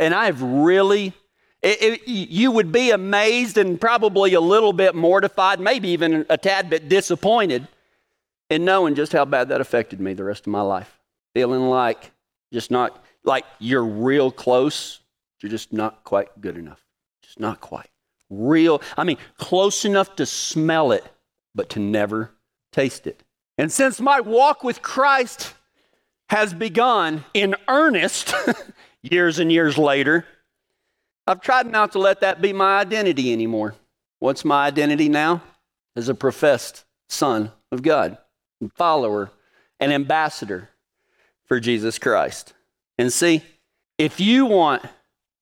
And 0.00 0.14
I've 0.14 0.42
really, 0.42 1.12
it, 1.60 1.82
it, 1.82 2.08
you 2.08 2.50
would 2.50 2.72
be 2.72 2.90
amazed 2.90 3.58
and 3.58 3.78
probably 3.78 4.32
a 4.32 4.40
little 4.40 4.72
bit 4.72 4.94
mortified, 4.94 5.60
maybe 5.60 5.90
even 5.90 6.24
a 6.30 6.38
tad 6.38 6.70
bit 6.70 6.88
disappointed 6.88 7.68
in 8.48 8.64
knowing 8.64 8.94
just 8.94 9.12
how 9.12 9.26
bad 9.26 9.50
that 9.50 9.60
affected 9.60 10.00
me 10.00 10.14
the 10.14 10.24
rest 10.24 10.46
of 10.46 10.52
my 10.52 10.62
life. 10.62 10.98
Feeling 11.34 11.68
like 11.68 12.12
just 12.50 12.70
not, 12.70 13.04
like 13.24 13.44
you're 13.58 13.84
real 13.84 14.32
close, 14.32 15.00
you're 15.42 15.50
just 15.50 15.70
not 15.70 16.02
quite 16.02 16.40
good 16.40 16.56
enough. 16.56 16.82
Just 17.22 17.38
not 17.38 17.60
quite. 17.60 17.90
Real, 18.30 18.80
I 18.96 19.04
mean, 19.04 19.18
close 19.36 19.84
enough 19.84 20.16
to 20.16 20.24
smell 20.24 20.92
it, 20.92 21.04
but 21.54 21.68
to 21.70 21.78
never 21.78 22.32
taste 22.72 23.06
it. 23.06 23.22
And 23.58 23.70
since 23.70 24.00
my 24.00 24.20
walk 24.20 24.64
with 24.64 24.80
Christ 24.80 25.52
has 26.30 26.54
begun 26.54 27.24
in 27.34 27.54
earnest 27.68 28.32
years 29.02 29.38
and 29.38 29.50
years 29.50 29.78
later, 29.78 30.26
I've 31.26 31.40
tried 31.40 31.70
not 31.70 31.92
to 31.92 31.98
let 31.98 32.20
that 32.20 32.42
be 32.42 32.52
my 32.52 32.78
identity 32.78 33.32
anymore. 33.32 33.74
What's 34.18 34.44
my 34.44 34.66
identity 34.66 35.08
now? 35.08 35.42
As 35.96 36.08
a 36.08 36.14
professed 36.14 36.84
son 37.08 37.52
of 37.72 37.82
God, 37.82 38.18
follower, 38.74 39.30
and 39.78 39.92
ambassador 39.92 40.70
for 41.46 41.60
Jesus 41.60 41.98
Christ. 41.98 42.52
And 42.98 43.12
see, 43.12 43.42
if 43.98 44.20
you 44.20 44.46
want 44.46 44.84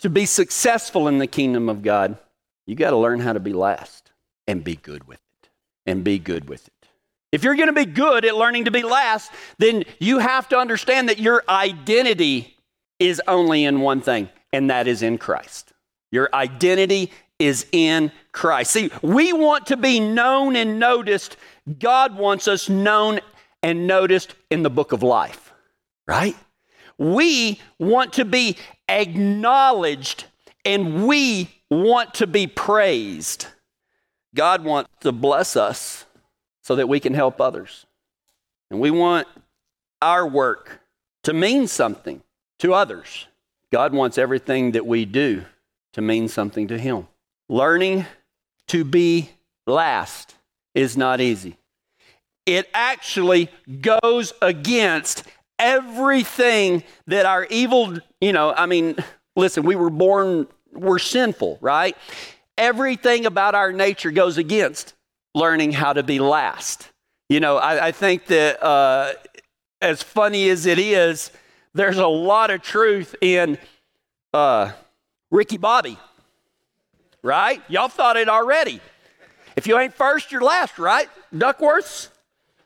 to 0.00 0.11
be 0.11 0.27
successful 0.27 1.09
in 1.09 1.19
the 1.19 1.27
kingdom 1.27 1.69
of 1.69 1.83
God, 1.83 2.19
you 2.67 2.75
got 2.75 2.91
to 2.91 2.97
learn 2.97 3.21
how 3.21 3.33
to 3.33 3.41
be 3.41 3.53
last 3.53 4.11
and 4.47 4.62
be 4.62 4.77
good 4.77 5.07
with 5.07 5.19
it. 5.19 5.49
And 5.87 6.05
be 6.05 6.19
good 6.19 6.50
with 6.50 6.67
it. 6.67 6.88
If 7.33 7.43
you're 7.43 7.57
going 7.57 7.69
to 7.69 7.73
be 7.73 7.87
good 7.87 8.27
at 8.27 8.37
learning 8.37 8.67
to 8.67 8.71
be 8.71 8.83
last, 8.83 9.33
then 9.57 9.85
you 9.99 10.19
have 10.19 10.49
to 10.50 10.59
understand 10.59 11.09
that 11.09 11.19
your 11.19 11.43
identity 11.49 12.58
is 12.99 13.23
only 13.28 13.64
in 13.64 13.81
one 13.81 14.00
thing, 14.00 14.28
and 14.52 14.71
that 14.71 14.87
is 14.87 15.02
in 15.02 15.19
Christ. 15.19 15.73
Your 16.11 16.28
identity 16.33 17.12
is 17.38 17.67
in 17.73 18.11
Christ. 18.33 18.73
See, 18.73 18.90
we 19.02 19.33
want 19.33 19.67
to 19.67 19.76
be 19.76 20.00
known 20.00 20.57
and 20.57 20.78
noticed. 20.78 21.37
God 21.78 22.17
wants 22.17 22.49
us 22.49 22.69
known 22.69 23.21
and 23.62 23.87
noticed 23.87 24.35
in 24.50 24.62
the 24.62 24.71
book 24.71 24.93
of 24.93 25.02
life, 25.02 25.52
right? 26.07 26.37
We 26.97 27.61
want 27.78 28.14
to 28.14 28.25
be 28.25 28.57
acknowledged 28.88 30.25
and 30.64 31.07
we 31.07 31.50
want 31.71 32.14
to 32.14 32.26
be 32.26 32.47
praised. 32.47 33.47
God 34.35 34.64
wants 34.64 34.90
to 35.00 35.12
bless 35.12 35.57
us 35.57 36.05
so 36.62 36.76
that 36.76 36.88
we 36.88 37.00
can 37.00 37.14
help 37.14 37.40
others. 37.40 37.87
And 38.71 38.81
we 38.81 38.90
want 38.90 39.26
our 40.02 40.26
work 40.26 40.81
to 41.25 41.33
mean 41.33 41.67
something 41.67 42.23
to 42.59 42.75
others. 42.75 43.27
God 43.73 43.93
wants 43.93 44.19
everything 44.19 44.73
that 44.73 44.87
we 44.87 45.05
do 45.05 45.45
to 45.93 46.00
mean 46.00 46.29
something 46.29 46.69
to 46.69 46.79
Him. 46.79 47.07
Learning 47.49 48.07
to 48.69 48.85
be 48.85 49.31
last 49.67 50.35
is 50.75 50.97
not 50.97 51.21
easy. 51.21 51.57
It 52.47 52.69
actually 52.73 53.50
goes 53.81 54.33
against 54.41 55.25
everything 55.59 56.83
that 57.07 57.27
our 57.27 57.45
evil, 57.47 57.99
you 58.21 58.33
know, 58.33 58.55
I 58.55 58.67
mean, 58.67 58.97
listen, 59.37 59.65
we 59.65 59.77
were 59.77 59.91
born, 59.91 60.47
we're 60.73 60.99
sinful, 60.99 61.59
right? 61.61 61.97
Everything 62.57 63.27
about 63.27 63.55
our 63.55 63.73
nature 63.73 64.11
goes 64.11 64.38
against 64.38 64.95
learning 65.35 65.73
how 65.73 65.93
to 65.93 66.03
be 66.03 66.19
last. 66.19 66.91
You 67.29 67.41
know, 67.41 67.57
I, 67.59 67.88
I 67.88 67.93
think 67.93 68.27
that 68.27 68.62
uh, 68.62 69.12
as 69.81 70.03
funny 70.03 70.49
as 70.49 70.65
it 70.65 70.79
is, 70.79 71.31
there's 71.75 71.98
a 71.98 72.06
lot 72.06 72.50
of 72.50 72.62
truth 72.62 73.14
in 73.20 73.58
uh, 74.32 74.72
Ricky 75.30 75.56
Bobby, 75.56 75.98
right? 77.22 77.62
Y'all 77.68 77.88
thought 77.88 78.16
it 78.16 78.28
already. 78.28 78.80
If 79.56 79.66
you 79.66 79.78
ain't 79.78 79.94
first, 79.94 80.30
you're 80.30 80.40
last, 80.40 80.78
right? 80.78 81.08
Duckworths? 81.34 82.08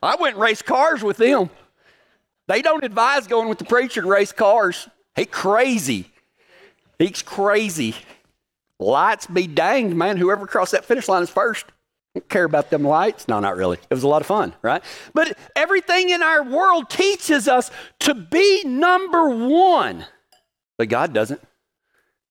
I 0.03 0.17
went 0.17 0.35
and 0.35 0.43
raced 0.43 0.65
cars 0.65 1.03
with 1.03 1.17
them. 1.17 1.51
They 2.49 2.61
don't 2.61 2.85
advise 2.85 3.27
going 3.27 3.49
with 3.49 3.59
the 3.59 3.65
preacher 3.65 4.03
to 4.03 4.09
race 4.09 4.33
cars. 4.33 4.89
He 5.15 5.27
crazy. 5.27 6.11
He's 6.99 7.23
crazy. 7.23 7.95
Lights 8.79 9.27
be 9.27 9.47
danged, 9.47 9.97
man. 9.97 10.17
Whoever 10.17 10.47
crossed 10.47 10.73
that 10.73 10.85
finish 10.85 11.09
line 11.09 11.23
is 11.23 11.31
first. 11.31 11.67
Care 12.29 12.45
about 12.45 12.71
them 12.71 12.83
lights. 12.83 13.27
No, 13.27 13.41
not 13.41 13.57
really. 13.57 13.79
It 13.89 13.95
was 13.95 14.03
a 14.03 14.09
lot 14.09 14.21
of 14.21 14.27
fun, 14.27 14.55
right? 14.61 14.83
But 15.15 15.37
everything 15.57 16.11
in 16.11 16.23
our 16.23 16.43
world 16.43 16.91
teaches 16.91 17.49
us 17.49 17.71
to 18.01 18.15
be 18.15 18.65
number 18.65 19.31
one. 19.31 20.07
But 20.77 20.89
God 20.89 21.15
doesn't. 21.15 21.41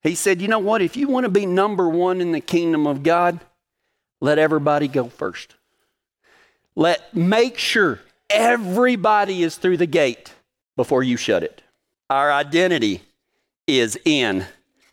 He 0.03 0.15
said, 0.15 0.41
you 0.41 0.47
know 0.47 0.59
what? 0.59 0.81
If 0.81 0.97
you 0.97 1.07
want 1.07 1.25
to 1.25 1.31
be 1.31 1.45
number 1.45 1.89
one 1.89 2.21
in 2.21 2.31
the 2.31 2.41
kingdom 2.41 2.85
of 2.85 3.01
God, 3.01 3.39
let 4.19 4.38
everybody 4.38 4.88
go 4.88 5.09
first. 5.09 5.55
Let 6.75 7.15
make 7.15 7.57
sure 7.57 8.01
Everybody 8.31 9.43
is 9.43 9.57
through 9.57 9.75
the 9.77 9.85
gate 9.85 10.33
before 10.77 11.03
you 11.03 11.17
shut 11.17 11.43
it. 11.43 11.61
Our 12.09 12.31
identity 12.31 13.01
is 13.67 14.00
in 14.05 14.45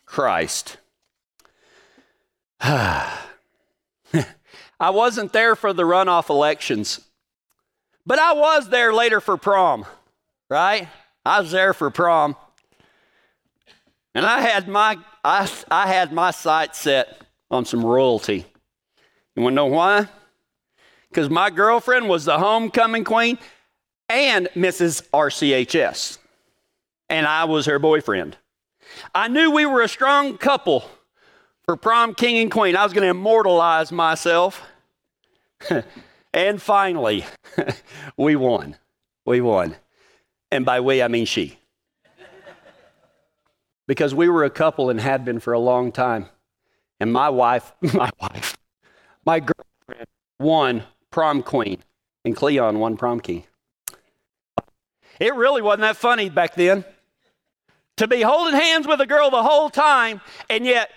Christ. 0.05 0.77
I 4.79 4.91
wasn't 4.91 5.33
there 5.33 5.55
for 5.55 5.73
the 5.73 5.83
runoff 5.83 6.29
elections, 6.29 7.01
but 8.05 8.19
I 8.19 8.33
was 8.33 8.69
there 8.69 8.93
later 8.93 9.19
for 9.19 9.37
prom, 9.37 9.85
right? 10.49 10.87
I 11.25 11.41
was 11.41 11.51
there 11.51 11.73
for 11.73 11.89
prom. 11.89 12.35
And 14.15 14.25
I 14.25 14.41
had 14.41 14.67
my 14.67 14.97
I, 15.23 15.49
I 15.69 15.87
had 15.87 16.13
my 16.13 16.31
sights 16.31 16.79
set 16.79 17.21
on 17.51 17.65
some 17.65 17.85
royalty. 17.85 18.45
You 19.35 19.43
want 19.43 19.53
to 19.53 19.55
know 19.55 19.65
why? 19.65 20.07
because 21.09 21.29
my 21.29 21.49
girlfriend 21.49 22.07
was 22.07 22.25
the 22.25 22.37
homecoming 22.37 23.03
queen 23.03 23.37
and 24.07 24.47
Mrs. 24.55 25.07
RCHS, 25.09 26.17
and 27.09 27.25
I 27.27 27.45
was 27.45 27.65
her 27.65 27.79
boyfriend. 27.79 28.37
I 29.13 29.27
knew 29.27 29.51
we 29.51 29.65
were 29.65 29.81
a 29.81 29.87
strong 29.87 30.37
couple 30.37 30.89
for 31.69 31.77
prom 31.77 32.15
king 32.15 32.39
and 32.39 32.49
queen. 32.49 32.75
I 32.75 32.83
was 32.83 32.93
going 32.93 33.03
to 33.03 33.11
immortalize 33.11 33.91
myself. 33.91 34.63
and 36.33 36.59
finally, 36.59 37.23
we 38.17 38.35
won. 38.35 38.75
We 39.23 39.39
won. 39.39 39.75
And 40.49 40.65
by 40.65 40.79
we, 40.79 41.03
I 41.03 41.07
mean 41.09 41.27
she. 41.27 41.59
because 43.85 44.15
we 44.15 44.29
were 44.29 44.45
a 44.45 44.49
couple 44.49 44.89
and 44.89 44.99
had 44.99 45.23
been 45.23 45.39
for 45.39 45.53
a 45.53 45.59
long 45.59 45.91
time. 45.91 46.25
And 46.99 47.13
my 47.13 47.29
wife, 47.29 47.71
my 47.93 48.09
wife, 48.19 48.57
my 49.23 49.39
girlfriend 49.39 50.07
won 50.39 50.85
prom 51.11 51.43
queen 51.43 51.83
and 52.25 52.35
Cleon 52.35 52.79
won 52.79 52.97
prom 52.97 53.19
king. 53.19 53.43
It 55.19 55.35
really 55.35 55.61
wasn't 55.61 55.81
that 55.81 55.97
funny 55.97 56.31
back 56.31 56.55
then. 56.55 56.83
To 57.97 58.07
be 58.07 58.23
holding 58.23 58.59
hands 58.59 58.87
with 58.87 59.01
a 59.01 59.05
girl 59.05 59.29
the 59.29 59.43
whole 59.43 59.69
time, 59.69 60.21
and 60.49 60.65
yet 60.65 60.89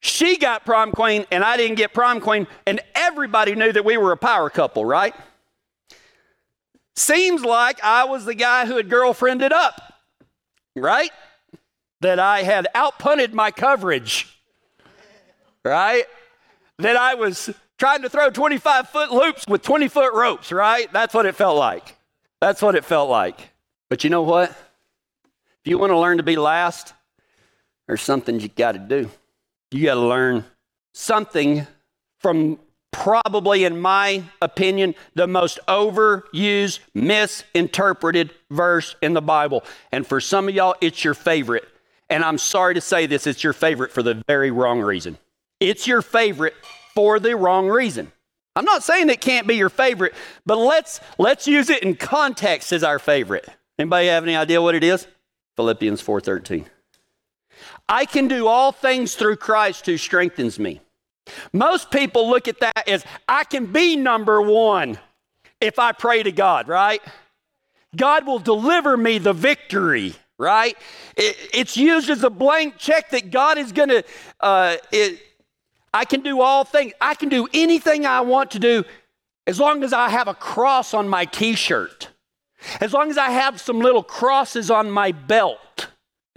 she 0.00 0.38
got 0.38 0.64
prom 0.64 0.92
queen 0.92 1.26
and 1.30 1.42
I 1.42 1.56
didn't 1.56 1.76
get 1.76 1.92
prom 1.92 2.20
queen, 2.20 2.46
and 2.66 2.80
everybody 2.94 3.54
knew 3.54 3.72
that 3.72 3.84
we 3.84 3.96
were 3.96 4.12
a 4.12 4.16
power 4.16 4.50
couple, 4.50 4.84
right? 4.84 5.14
Seems 6.94 7.44
like 7.44 7.82
I 7.82 8.04
was 8.04 8.24
the 8.24 8.34
guy 8.34 8.66
who 8.66 8.76
had 8.76 8.90
girlfriended 8.90 9.52
up, 9.52 9.80
right? 10.74 11.10
That 12.00 12.18
I 12.18 12.42
had 12.42 12.66
outpunted 12.74 13.32
my 13.32 13.50
coverage, 13.50 14.38
right? 15.64 16.04
That 16.78 16.96
I 16.96 17.14
was 17.14 17.50
trying 17.78 18.02
to 18.02 18.08
throw 18.08 18.30
25 18.30 18.88
foot 18.88 19.12
loops 19.12 19.46
with 19.46 19.62
20 19.62 19.88
foot 19.88 20.12
ropes, 20.12 20.50
right? 20.52 20.92
That's 20.92 21.14
what 21.14 21.26
it 21.26 21.36
felt 21.36 21.56
like. 21.56 21.96
That's 22.40 22.62
what 22.62 22.74
it 22.74 22.84
felt 22.84 23.08
like. 23.10 23.52
But 23.88 24.04
you 24.04 24.10
know 24.10 24.22
what? 24.22 24.50
If 24.50 25.70
you 25.70 25.78
want 25.78 25.90
to 25.90 25.98
learn 25.98 26.18
to 26.18 26.22
be 26.22 26.36
last, 26.36 26.94
there's 27.86 28.02
something 28.02 28.40
you 28.40 28.48
got 28.48 28.72
to 28.72 28.78
do. 28.78 29.10
You 29.70 29.84
got 29.84 29.94
to 29.94 30.00
learn 30.00 30.44
something 30.94 31.66
from 32.20 32.58
probably, 32.90 33.64
in 33.64 33.80
my 33.80 34.22
opinion, 34.40 34.94
the 35.14 35.26
most 35.26 35.58
overused, 35.68 36.80
misinterpreted 36.94 38.32
verse 38.50 38.96
in 39.02 39.14
the 39.14 39.22
Bible. 39.22 39.62
And 39.92 40.06
for 40.06 40.20
some 40.20 40.48
of 40.48 40.54
y'all, 40.54 40.74
it's 40.80 41.04
your 41.04 41.14
favorite. 41.14 41.68
And 42.10 42.24
I'm 42.24 42.38
sorry 42.38 42.74
to 42.74 42.80
say 42.80 43.06
this, 43.06 43.26
it's 43.26 43.44
your 43.44 43.52
favorite 43.52 43.92
for 43.92 44.02
the 44.02 44.22
very 44.26 44.50
wrong 44.50 44.80
reason. 44.80 45.18
It's 45.60 45.86
your 45.86 46.02
favorite 46.02 46.54
for 46.94 47.20
the 47.20 47.36
wrong 47.36 47.68
reason. 47.68 48.12
I'm 48.56 48.64
not 48.64 48.82
saying 48.82 49.08
it 49.08 49.20
can't 49.20 49.46
be 49.46 49.54
your 49.54 49.68
favorite, 49.68 50.14
but 50.44 50.56
let's 50.56 51.00
let's 51.16 51.46
use 51.46 51.70
it 51.70 51.82
in 51.84 51.94
context 51.94 52.72
as 52.72 52.82
our 52.82 52.98
favorite. 52.98 53.48
Anybody 53.78 54.08
have 54.08 54.24
any 54.24 54.34
idea 54.34 54.60
what 54.60 54.74
it 54.74 54.82
is? 54.82 55.06
Philippians 55.54 56.02
4:13. 56.02 56.66
I 57.88 58.04
can 58.04 58.28
do 58.28 58.46
all 58.46 58.72
things 58.72 59.14
through 59.14 59.36
Christ 59.36 59.86
who 59.86 59.96
strengthens 59.96 60.58
me. 60.58 60.80
Most 61.52 61.90
people 61.90 62.28
look 62.28 62.48
at 62.48 62.60
that 62.60 62.88
as 62.88 63.04
I 63.28 63.44
can 63.44 63.66
be 63.66 63.96
number 63.96 64.40
1 64.40 64.98
if 65.60 65.78
I 65.78 65.92
pray 65.92 66.22
to 66.22 66.32
God, 66.32 66.68
right? 66.68 67.02
God 67.96 68.26
will 68.26 68.38
deliver 68.38 68.96
me 68.96 69.18
the 69.18 69.32
victory, 69.32 70.14
right? 70.38 70.76
It, 71.16 71.36
it's 71.52 71.76
used 71.76 72.10
as 72.10 72.22
a 72.22 72.30
blank 72.30 72.76
check 72.78 73.10
that 73.10 73.30
God 73.30 73.58
is 73.58 73.72
going 73.72 73.88
to 73.88 74.04
uh, 74.40 74.76
I 75.92 76.04
can 76.04 76.20
do 76.20 76.40
all 76.40 76.64
things. 76.64 76.92
I 77.00 77.14
can 77.14 77.28
do 77.28 77.48
anything 77.52 78.06
I 78.06 78.20
want 78.20 78.50
to 78.52 78.58
do 78.58 78.84
as 79.46 79.58
long 79.58 79.82
as 79.82 79.92
I 79.92 80.10
have 80.10 80.28
a 80.28 80.34
cross 80.34 80.92
on 80.92 81.08
my 81.08 81.24
t 81.24 81.54
shirt, 81.54 82.10
as 82.80 82.92
long 82.92 83.10
as 83.10 83.18
I 83.18 83.30
have 83.30 83.60
some 83.60 83.80
little 83.80 84.02
crosses 84.02 84.70
on 84.70 84.90
my 84.90 85.12
belt, 85.12 85.88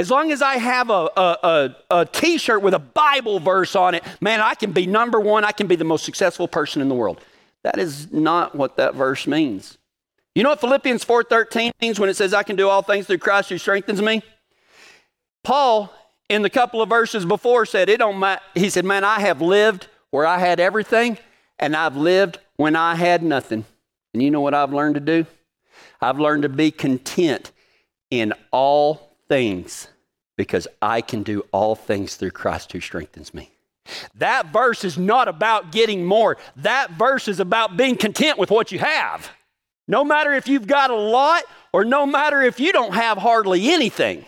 as 0.02 0.10
long 0.10 0.32
as 0.32 0.42
I 0.42 0.56
have 0.58 0.90
a, 0.90 1.10
a, 1.16 1.38
a, 1.44 1.76
a 1.92 2.06
t 2.06 2.40
shirt 2.40 2.64
with 2.64 2.74
a 2.74 2.80
Bible 2.80 3.40
verse 3.40 3.76
on 3.76 3.94
it, 3.94 4.04
man, 4.20 4.42
I 4.42 4.56
can 4.56 4.72
be 4.72 4.88
number 4.88 5.20
one. 5.20 5.46
I 5.46 5.52
can 5.52 5.68
be 5.68 5.76
the 5.76 5.84
most 5.84 6.04
successful 6.04 6.48
person 6.48 6.82
in 6.82 6.90
the 6.90 6.96
world. 6.96 7.22
That 7.64 7.78
is 7.78 8.12
not 8.12 8.56
what 8.56 8.78
that 8.78 8.96
verse 8.96 9.28
means. 9.28 9.78
You 10.34 10.42
know 10.42 10.50
what 10.50 10.60
Philippians 10.60 11.06
4:13 11.06 11.72
means 11.80 12.00
when 12.00 12.10
it 12.10 12.16
says 12.16 12.34
I 12.34 12.42
can 12.42 12.56
do 12.56 12.68
all 12.68 12.82
things 12.82 13.06
through 13.06 13.20
Christ 13.20 13.50
who 13.50 13.60
strengthens 13.60 14.02
me? 14.02 14.24
Paul 15.44 15.94
in 16.30 16.42
the 16.42 16.50
couple 16.50 16.82
of 16.82 16.90
verses 16.90 17.24
before 17.24 17.68
said, 17.68 17.88
It 17.88 17.98
don't 17.98 18.20
matter. 18.20 18.42
He 18.56 18.72
said, 18.72 18.86
Man, 18.86 19.04
I 19.04 19.20
have 19.20 19.40
lived 19.40 19.88
where 20.10 20.26
I 20.26 20.40
had 20.40 20.60
everything, 20.60 21.20
and 21.60 21.76
I've 21.76 21.96
lived 21.96 22.40
when 22.56 22.76
I 22.76 22.96
had 22.96 23.22
nothing. 23.22 23.66
And 24.16 24.24
you 24.24 24.32
know 24.32 24.42
what 24.42 24.56
I've 24.56 24.74
learned 24.74 24.96
to 24.96 25.02
do? 25.02 25.28
I've 26.02 26.20
learned 26.20 26.42
to 26.42 26.50
be 26.50 26.72
content 26.72 27.52
in 28.10 28.34
all 28.50 29.11
things 29.32 29.88
because 30.36 30.68
I 30.82 31.00
can 31.00 31.24
do 31.24 31.46
all 31.54 31.74
things 31.74 32.18
through 32.18 32.32
Christ 32.32 32.74
who 32.74 32.82
strengthens 32.82 33.34
me. 33.34 33.50
That 34.16 34.52
verse 34.52 34.84
is 34.84 34.98
not 34.98 35.30
about 35.30 35.72
getting 35.72 36.04
more. 36.04 36.36
That 36.58 36.92
verse 36.92 37.30
is 37.30 37.40
about 37.40 37.78
being 37.78 37.96
content 37.96 38.38
with 38.38 38.52
what 38.52 38.74
you 38.74 38.80
have. 38.80 39.32
No 39.88 40.04
matter 40.04 40.34
if 40.34 40.50
you've 40.50 40.68
got 40.68 40.90
a 40.92 40.96
lot 40.96 41.44
or 41.72 41.86
no 41.86 42.06
matter 42.06 42.42
if 42.42 42.60
you 42.60 42.74
don't 42.74 42.94
have 42.94 43.18
hardly 43.18 43.72
anything. 43.72 44.26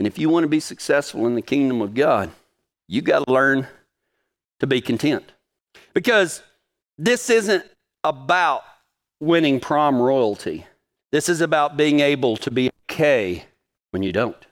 And 0.00 0.06
if 0.06 0.18
you 0.18 0.30
want 0.30 0.44
to 0.44 0.48
be 0.48 0.60
successful 0.60 1.26
in 1.26 1.34
the 1.34 1.42
kingdom 1.42 1.82
of 1.82 1.92
God, 1.92 2.30
you 2.88 3.02
got 3.02 3.26
to 3.26 3.30
learn 3.30 3.66
to 4.60 4.66
be 4.66 4.80
content. 4.80 5.32
Because 5.92 6.42
this 6.96 7.28
isn't 7.28 7.64
about 8.04 8.62
winning 9.20 9.60
prom 9.60 10.00
royalty. 10.00 10.64
This 11.12 11.28
is 11.28 11.42
about 11.42 11.76
being 11.76 12.00
able 12.00 12.38
to 12.38 12.50
be 12.50 12.70
okay 12.90 13.44
when 13.96 14.02
you 14.02 14.12
don't. 14.12 14.46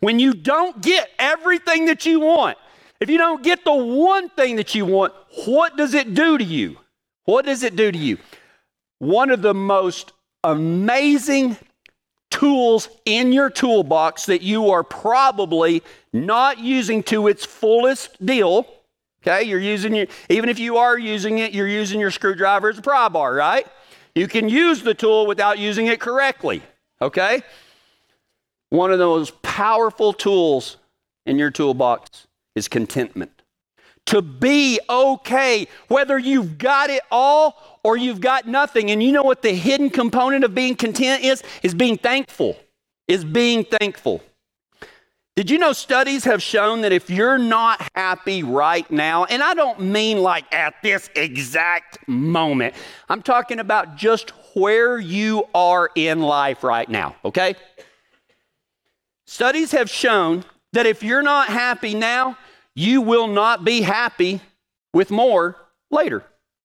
When 0.00 0.18
you 0.18 0.34
don't 0.34 0.82
get 0.82 1.08
everything 1.16 1.86
that 1.86 2.04
you 2.04 2.18
want, 2.18 2.58
if 2.98 3.08
you 3.08 3.16
don't 3.16 3.44
get 3.44 3.64
the 3.64 3.72
one 3.72 4.28
thing 4.28 4.56
that 4.56 4.74
you 4.74 4.84
want, 4.84 5.14
what 5.46 5.76
does 5.76 5.94
it 5.94 6.14
do 6.14 6.36
to 6.36 6.42
you? 6.42 6.78
What 7.24 7.44
does 7.44 7.62
it 7.62 7.76
do 7.76 7.92
to 7.92 7.96
you? 7.96 8.18
One 8.98 9.30
of 9.30 9.40
the 9.40 9.54
most 9.54 10.10
amazing 10.42 11.56
tools 12.32 12.88
in 13.04 13.32
your 13.32 13.50
toolbox 13.50 14.26
that 14.26 14.42
you 14.42 14.70
are 14.70 14.82
probably 14.82 15.80
not 16.12 16.58
using 16.58 17.04
to 17.04 17.28
its 17.28 17.44
fullest 17.46 18.26
deal. 18.26 18.66
Okay, 19.22 19.44
you're 19.44 19.60
using 19.60 19.94
your, 19.94 20.06
even 20.28 20.48
if 20.48 20.58
you 20.58 20.78
are 20.78 20.98
using 20.98 21.38
it, 21.38 21.54
you're 21.54 21.68
using 21.68 22.00
your 22.00 22.10
screwdriver 22.10 22.70
as 22.70 22.78
a 22.78 22.82
pry 22.82 23.08
bar, 23.08 23.32
right? 23.32 23.64
You 24.16 24.26
can 24.26 24.48
use 24.48 24.82
the 24.82 24.94
tool 24.94 25.28
without 25.28 25.60
using 25.60 25.86
it 25.86 26.00
correctly. 26.00 26.64
Okay? 27.00 27.42
One 28.72 28.90
of 28.90 28.98
those 28.98 29.32
powerful 29.42 30.14
tools 30.14 30.78
in 31.26 31.38
your 31.38 31.50
toolbox 31.50 32.26
is 32.54 32.68
contentment 32.68 33.42
to 34.06 34.22
be 34.22 34.80
okay, 34.88 35.68
whether 35.88 36.18
you've 36.18 36.56
got 36.56 36.88
it 36.88 37.02
all 37.10 37.80
or 37.84 37.98
you've 37.98 38.22
got 38.22 38.48
nothing. 38.48 38.90
And 38.90 39.02
you 39.02 39.12
know 39.12 39.24
what 39.24 39.42
the 39.42 39.52
hidden 39.52 39.90
component 39.90 40.42
of 40.42 40.54
being 40.54 40.74
content 40.74 41.22
is? 41.22 41.42
Is 41.62 41.74
being 41.74 41.98
thankful. 41.98 42.56
Is 43.08 43.26
being 43.26 43.66
thankful. 43.66 44.22
Did 45.36 45.50
you 45.50 45.58
know 45.58 45.74
studies 45.74 46.24
have 46.24 46.42
shown 46.42 46.80
that 46.80 46.92
if 46.92 47.10
you're 47.10 47.36
not 47.36 47.86
happy 47.94 48.42
right 48.42 48.90
now, 48.90 49.26
and 49.26 49.42
I 49.42 49.52
don't 49.52 49.80
mean 49.80 50.22
like 50.22 50.50
at 50.50 50.76
this 50.82 51.10
exact 51.14 52.08
moment, 52.08 52.74
I'm 53.10 53.20
talking 53.20 53.58
about 53.58 53.96
just 53.96 54.30
where 54.54 54.98
you 54.98 55.46
are 55.54 55.90
in 55.94 56.22
life 56.22 56.64
right 56.64 56.88
now, 56.88 57.16
okay? 57.22 57.54
Studies 59.32 59.72
have 59.72 59.88
shown 59.88 60.44
that 60.74 60.84
if 60.84 61.02
you're 61.02 61.22
not 61.22 61.48
happy 61.48 61.94
now, 61.94 62.36
you 62.74 63.00
will 63.00 63.28
not 63.28 63.64
be 63.64 63.80
happy 63.80 64.42
with 64.92 65.10
more 65.10 65.56
later. 65.90 66.22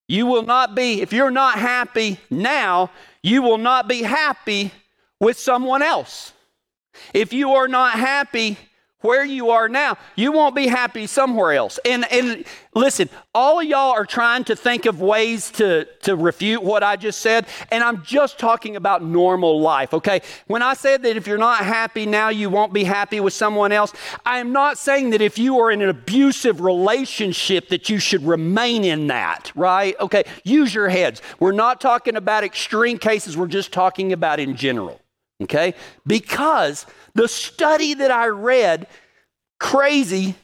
You 0.10 0.26
will 0.26 0.44
not 0.44 0.76
be, 0.76 1.02
if 1.02 1.14
you're 1.14 1.32
not 1.32 1.58
happy 1.58 2.20
now, 2.30 2.92
you 3.24 3.42
will 3.42 3.58
not 3.58 3.88
be 3.88 4.02
happy 4.04 4.74
with 5.22 5.40
someone 5.40 5.82
else. 5.82 6.34
If 7.14 7.32
you 7.32 7.54
are 7.54 7.70
not 7.70 7.94
happy 7.94 8.58
where 9.02 9.24
you 9.24 9.52
are 9.52 9.70
now. 9.70 9.98
You 10.16 10.32
won't 10.32 10.56
be 10.56 10.68
happy 10.68 11.06
somewhere 11.06 11.54
else. 11.54 11.80
And, 11.86 12.12
and 12.12 12.44
listen, 12.74 13.10
all 13.34 13.60
of 13.60 13.66
y'all 13.66 13.92
are 13.92 14.06
trying 14.06 14.44
to 14.46 14.56
think 14.56 14.86
of 14.86 15.02
ways 15.02 15.52
to, 15.52 15.86
to 16.02 16.16
refute 16.16 16.64
what 16.64 16.84
I 16.84 16.96
just 16.96 17.22
said, 17.22 17.46
and 17.72 17.84
I'm 17.84 18.04
just 18.04 18.40
talking 18.40 18.76
about 18.76 19.04
normal 19.04 19.62
life, 19.62 19.94
okay? 19.94 20.22
When 20.48 20.64
I 20.64 20.74
said 20.74 21.04
that 21.04 21.16
if 21.16 21.28
you're 21.28 21.38
not 21.38 21.64
happy 21.64 22.06
now, 22.08 22.30
you 22.30 22.50
won't 22.50 22.74
be 22.74 22.84
happy 22.84 23.20
with 23.20 23.34
someone 23.34 23.72
else, 23.72 23.94
I 24.26 24.40
am 24.40 24.52
not 24.52 24.78
saying 24.80 25.12
that 25.12 25.22
if 25.22 25.38
you 25.38 25.60
are 25.60 25.72
in 25.72 25.82
an 25.82 25.90
abusive 25.90 26.62
relationship 26.62 27.70
that 27.70 27.90
you 27.90 28.00
should 28.00 28.26
remain 28.26 28.84
in 28.84 29.08
that, 29.08 29.52
right? 29.56 29.96
Okay, 30.00 30.24
use 30.44 30.74
your 30.74 30.90
heads. 30.90 31.22
We're 31.40 31.52
not 31.52 31.80
talking 31.80 32.16
about 32.16 32.44
extreme 32.44 32.98
cases, 32.98 33.38
we're 33.38 33.48
just 33.48 33.72
talking 33.72 34.12
about 34.12 34.40
in 34.40 34.56
general. 34.56 35.00
Okay? 35.40 35.76
Because 36.06 36.88
the 37.18 37.28
study 37.28 37.96
that 37.96 38.12
I 38.12 38.28
read, 38.28 38.88
crazy, 39.60 40.36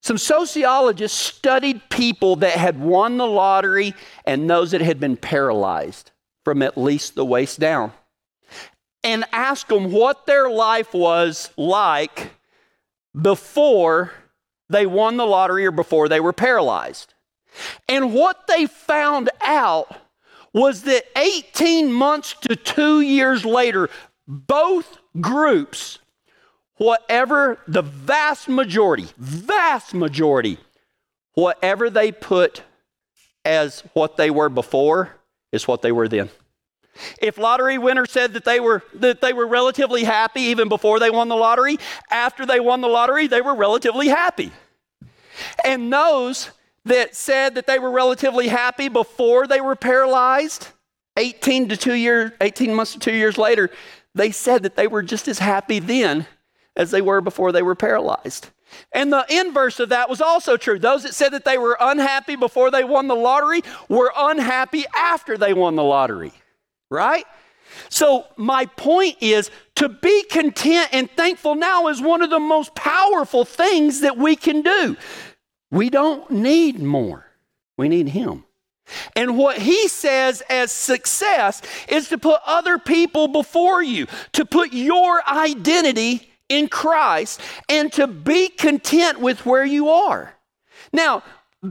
some 0.00 0.16
sociologists 0.16 1.18
studied 1.18 1.82
people 1.90 2.36
that 2.36 2.52
had 2.52 2.80
won 2.80 3.18
the 3.18 3.26
lottery 3.26 3.94
and 4.24 4.48
those 4.48 4.70
that 4.70 4.80
had 4.80 5.00
been 5.00 5.16
paralyzed 5.16 6.12
from 6.44 6.62
at 6.62 6.78
least 6.78 7.16
the 7.16 7.24
waist 7.24 7.58
down 7.60 7.92
and 9.02 9.24
asked 9.32 9.68
them 9.68 9.90
what 9.90 10.26
their 10.26 10.50
life 10.50 10.94
was 10.94 11.50
like 11.56 12.30
before 13.20 14.12
they 14.68 14.86
won 14.86 15.16
the 15.16 15.26
lottery 15.26 15.66
or 15.66 15.72
before 15.72 16.08
they 16.08 16.20
were 16.20 16.32
paralyzed. 16.32 17.14
And 17.88 18.14
what 18.14 18.46
they 18.46 18.66
found 18.66 19.30
out 19.40 19.96
was 20.52 20.82
that 20.82 21.04
18 21.16 21.92
months 21.92 22.34
to 22.42 22.54
two 22.54 23.00
years 23.00 23.44
later, 23.44 23.90
both 24.28 24.98
groups, 25.20 25.98
whatever 26.80 27.58
the 27.68 27.82
vast 27.82 28.48
majority, 28.48 29.06
vast 29.18 29.92
majority, 29.92 30.56
whatever 31.34 31.90
they 31.90 32.10
put 32.10 32.62
as 33.44 33.82
what 33.92 34.16
they 34.16 34.30
were 34.30 34.48
before 34.48 35.14
is 35.52 35.68
what 35.68 35.82
they 35.82 35.92
were 35.92 36.08
then. 36.08 36.30
If 37.20 37.36
lottery 37.36 37.76
winners 37.76 38.10
said 38.10 38.32
that 38.32 38.46
they 38.46 38.60
were 38.60 38.82
that 38.94 39.20
they 39.20 39.34
were 39.34 39.46
relatively 39.46 40.04
happy 40.04 40.40
even 40.40 40.70
before 40.70 40.98
they 40.98 41.10
won 41.10 41.28
the 41.28 41.36
lottery, 41.36 41.76
after 42.10 42.46
they 42.46 42.60
won 42.60 42.80
the 42.80 42.88
lottery, 42.88 43.26
they 43.26 43.42
were 43.42 43.54
relatively 43.54 44.08
happy. 44.08 44.50
And 45.62 45.92
those 45.92 46.50
that 46.86 47.14
said 47.14 47.56
that 47.56 47.66
they 47.66 47.78
were 47.78 47.90
relatively 47.90 48.48
happy 48.48 48.88
before 48.88 49.46
they 49.46 49.60
were 49.60 49.76
paralyzed, 49.76 50.68
18 51.18 51.68
to 51.68 51.76
2 51.76 51.92
years 51.92 52.32
18 52.40 52.74
months 52.74 52.94
to 52.94 52.98
2 52.98 53.12
years 53.12 53.36
later, 53.36 53.68
they 54.14 54.30
said 54.30 54.62
that 54.62 54.76
they 54.76 54.86
were 54.86 55.02
just 55.02 55.28
as 55.28 55.38
happy 55.38 55.78
then 55.78 56.26
as 56.76 56.90
they 56.90 57.02
were 57.02 57.20
before 57.20 57.52
they 57.52 57.62
were 57.62 57.74
paralyzed. 57.74 58.48
And 58.92 59.12
the 59.12 59.26
inverse 59.28 59.80
of 59.80 59.88
that 59.88 60.08
was 60.08 60.20
also 60.20 60.56
true. 60.56 60.78
Those 60.78 61.02
that 61.02 61.14
said 61.14 61.30
that 61.30 61.44
they 61.44 61.58
were 61.58 61.76
unhappy 61.80 62.36
before 62.36 62.70
they 62.70 62.84
won 62.84 63.08
the 63.08 63.16
lottery 63.16 63.62
were 63.88 64.12
unhappy 64.16 64.84
after 64.96 65.36
they 65.36 65.52
won 65.52 65.74
the 65.74 65.82
lottery 65.82 66.32
right? 66.90 67.24
So, 67.88 68.26
my 68.36 68.66
point 68.66 69.16
is 69.20 69.50
to 69.76 69.88
be 69.88 70.24
content 70.24 70.90
and 70.92 71.10
thankful 71.10 71.54
now 71.54 71.86
is 71.88 72.02
one 72.02 72.20
of 72.20 72.30
the 72.30 72.40
most 72.40 72.74
powerful 72.74 73.44
things 73.44 74.00
that 74.00 74.18
we 74.18 74.36
can 74.36 74.62
do. 74.62 74.96
We 75.70 75.88
don't 75.88 76.28
need 76.30 76.80
more, 76.80 77.24
we 77.78 77.88
need 77.88 78.08
Him. 78.08 78.44
And 79.14 79.38
what 79.38 79.56
he 79.56 79.86
says 79.86 80.42
as 80.50 80.72
success 80.72 81.62
is 81.88 82.08
to 82.08 82.18
put 82.18 82.40
other 82.44 82.76
people 82.76 83.28
before 83.28 83.84
you, 83.84 84.08
to 84.32 84.44
put 84.44 84.72
your 84.72 85.22
identity 85.28 86.29
in 86.50 86.68
Christ, 86.68 87.40
and 87.70 87.90
to 87.94 88.06
be 88.06 88.48
content 88.50 89.20
with 89.20 89.46
where 89.46 89.64
you 89.64 89.88
are. 89.88 90.34
Now, 90.92 91.22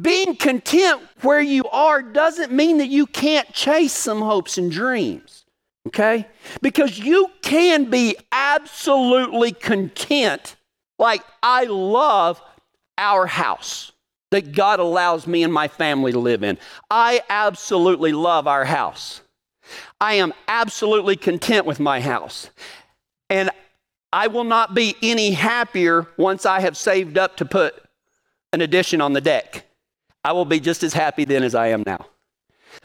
being 0.02 0.36
content 0.36 1.02
where 1.22 1.42
you 1.42 1.66
are 1.66 2.02
doesn't 2.02 2.52
mean 2.52 2.78
that 2.80 2.88
you 2.88 3.06
can't 3.06 3.52
chase 3.54 3.94
some 3.94 4.22
hopes 4.22 4.58
and 4.58 4.72
dreams, 4.72 5.46
okay? 5.88 6.28
Because 6.62 6.98
you 6.98 7.28
can 7.42 7.90
be 7.90 8.16
absolutely 8.32 9.52
content. 9.52 10.56
Like, 10.98 11.24
I 11.44 11.66
love 11.66 12.42
our 12.98 13.26
house 13.26 13.92
that 14.32 14.52
God 14.52 14.80
allows 14.80 15.26
me 15.26 15.44
and 15.44 15.52
my 15.52 15.68
family 15.68 16.12
to 16.12 16.20
live 16.20 16.44
in. 16.44 16.58
I 16.92 17.22
absolutely 17.30 18.12
love 18.12 18.48
our 18.48 18.66
house. 18.66 19.22
I 20.00 20.14
am 20.16 20.34
absolutely 20.48 21.16
content 21.16 21.66
with 21.66 21.80
my 21.80 22.00
house. 22.00 22.52
And 23.30 23.50
I 24.12 24.28
will 24.28 24.44
not 24.44 24.74
be 24.74 24.96
any 25.04 25.32
happier 25.32 26.08
once 26.18 26.46
I 26.46 26.62
have 26.62 26.76
saved 26.76 27.18
up 27.18 27.38
to 27.38 27.46
put 27.46 27.76
an 28.52 28.62
addition 28.62 29.02
on 29.02 29.14
the 29.14 29.22
deck. 29.22 29.66
I 30.24 30.32
will 30.34 30.46
be 30.46 30.60
just 30.60 30.84
as 30.84 30.94
happy 30.94 31.26
then 31.26 31.44
as 31.44 31.56
I 31.56 31.68
am 31.68 31.84
now. 31.86 32.08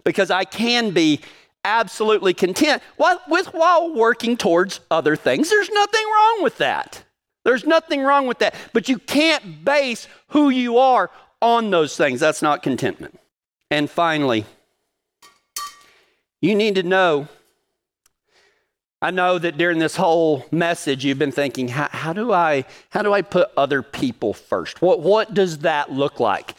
Because 0.04 0.30
I 0.30 0.44
can 0.44 0.90
be 0.90 1.20
absolutely 1.64 2.34
content 2.34 2.82
with 3.28 3.46
while 3.54 3.94
working 3.94 4.36
towards 4.36 4.80
other 4.90 5.16
things. 5.16 5.48
There's 5.48 5.70
nothing 5.70 6.04
wrong 6.04 6.42
with 6.42 6.58
that. 6.58 7.02
There's 7.44 7.64
nothing 7.64 8.02
wrong 8.02 8.26
with 8.26 8.38
that. 8.38 8.54
But 8.72 8.88
you 8.88 8.98
can't 8.98 9.64
base 9.64 10.08
who 10.28 10.50
you 10.50 10.78
are 10.78 11.10
on 11.40 11.70
those 11.70 11.96
things. 11.96 12.20
That's 12.20 12.42
not 12.42 12.62
contentment. 12.62 13.18
And 13.70 13.90
finally, 13.90 14.44
you 16.40 16.54
need 16.54 16.74
to 16.76 16.82
know. 16.82 17.28
I 19.02 19.10
know 19.10 19.38
that 19.38 19.58
during 19.58 19.78
this 19.78 19.96
whole 19.96 20.46
message, 20.50 21.04
you've 21.04 21.18
been 21.18 21.32
thinking, 21.32 21.68
how, 21.68 21.88
how, 21.90 22.12
do 22.12 22.32
I 22.32 22.64
how 22.90 23.02
do 23.02 23.12
I 23.12 23.20
put 23.22 23.50
other 23.56 23.82
people 23.82 24.32
first? 24.32 24.80
What 24.80 25.00
what 25.00 25.34
does 25.34 25.58
that 25.58 25.92
look 25.92 26.20
like? 26.20 26.54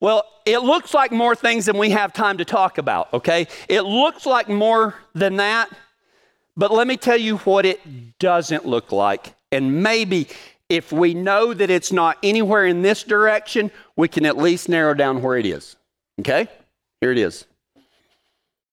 Well, 0.00 0.24
it 0.46 0.58
looks 0.58 0.94
like 0.94 1.10
more 1.10 1.34
things 1.34 1.66
than 1.66 1.76
we 1.76 1.90
have 1.90 2.12
time 2.12 2.38
to 2.38 2.44
talk 2.44 2.78
about, 2.78 3.12
okay? 3.12 3.48
It 3.68 3.82
looks 3.82 4.26
like 4.26 4.48
more 4.48 4.94
than 5.12 5.36
that, 5.36 5.68
but 6.56 6.72
let 6.72 6.86
me 6.86 6.96
tell 6.96 7.16
you 7.16 7.38
what 7.38 7.66
it 7.66 8.18
doesn't 8.18 8.64
look 8.64 8.92
like. 8.92 9.34
And 9.50 9.82
maybe 9.82 10.28
if 10.68 10.92
we 10.92 11.14
know 11.14 11.52
that 11.52 11.68
it's 11.68 11.90
not 11.90 12.16
anywhere 12.22 12.64
in 12.64 12.82
this 12.82 13.02
direction, 13.02 13.70
we 13.96 14.06
can 14.06 14.24
at 14.24 14.36
least 14.36 14.68
narrow 14.68 14.94
down 14.94 15.20
where 15.20 15.36
it 15.36 15.46
is, 15.46 15.76
okay? 16.20 16.46
Here 17.00 17.10
it 17.10 17.18
is. 17.18 17.46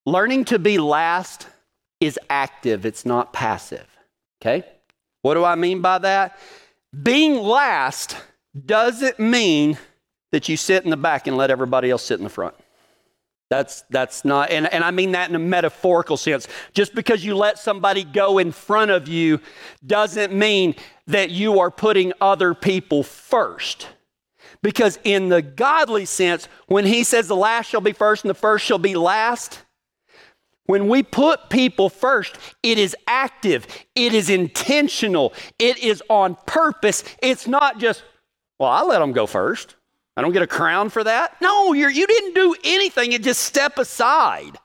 Learning 0.06 0.45
to 0.45 0.60
be 0.60 0.78
last 0.78 1.47
is 2.06 2.20
active, 2.30 2.86
it's 2.86 3.06
not 3.06 3.34
passive, 3.34 3.88
okay? 4.41 4.63
What 5.22 5.34
do 5.34 5.44
I 5.44 5.56
mean 5.56 5.82
by 5.82 5.98
that? 6.00 6.38
Being 7.04 7.36
last 7.36 8.15
doesn't 8.65 9.20
mean 9.20 9.78
that 10.32 10.48
you 10.50 10.58
sit 10.58 10.84
in 10.84 10.89
the 10.89 10.98
back 10.98 11.28
and 11.28 11.36
let 11.36 11.50
everybody 11.50 11.89
else 11.89 12.04
sit 12.04 12.20
in 12.20 12.24
the 12.24 12.30
front. 12.30 12.56
That's, 13.50 13.84
that's 13.89 14.26
not, 14.26 14.50
and, 14.50 14.72
and 14.74 14.84
I 14.84 14.91
mean 14.91 15.12
that 15.12 15.30
in 15.30 15.36
a 15.36 15.39
metaphorical 15.39 16.18
sense. 16.18 16.48
Just 16.74 16.96
because 16.96 17.24
you 17.24 17.36
let 17.36 17.60
somebody 17.60 18.04
go 18.04 18.38
in 18.38 18.52
front 18.52 18.91
of 18.91 19.08
you 19.08 19.39
doesn't 19.86 20.34
mean 20.34 20.76
that 21.08 21.30
you 21.30 21.60
are 21.60 21.70
putting 21.70 22.12
other 22.20 22.54
people 22.54 23.04
first. 23.04 23.88
Because 24.62 24.98
in 25.04 25.30
the 25.30 25.44
godly 25.44 26.06
sense, 26.06 26.48
when 26.68 26.86
he 26.86 27.04
says 27.04 27.28
the 27.28 27.36
last 27.36 27.68
shall 27.68 27.82
be 27.82 27.94
first 27.94 28.24
and 28.24 28.30
the 28.30 28.36
first 28.36 28.65
shall 28.65 28.80
be 28.80 28.96
last, 28.96 29.62
when 30.65 30.88
we 30.88 31.04
put 31.04 31.49
people 31.49 31.89
first, 31.89 32.38
it 32.63 32.78
is 32.78 32.95
active, 33.08 33.67
it 33.95 34.13
is 34.13 34.30
intentional, 34.30 35.34
it 35.60 35.78
is 35.78 36.01
on 36.10 36.36
purpose. 36.47 37.04
It's 37.21 37.47
not 37.47 37.80
just, 37.80 38.04
well, 38.58 38.71
I 38.71 38.82
let 38.84 38.99
them 38.99 39.12
go 39.12 39.28
first. 39.28 39.75
I 40.17 40.21
don't 40.21 40.32
get 40.32 40.41
a 40.41 40.47
crown 40.47 40.89
for 40.89 41.04
that. 41.04 41.39
No, 41.41 41.73
you're, 41.73 41.89
you 41.89 42.08
didn't 42.08 42.34
do 42.34 42.56
anything 42.63 43.13
and 43.13 43.23
just 43.23 43.41
step 43.41 43.78
aside, 43.78 44.58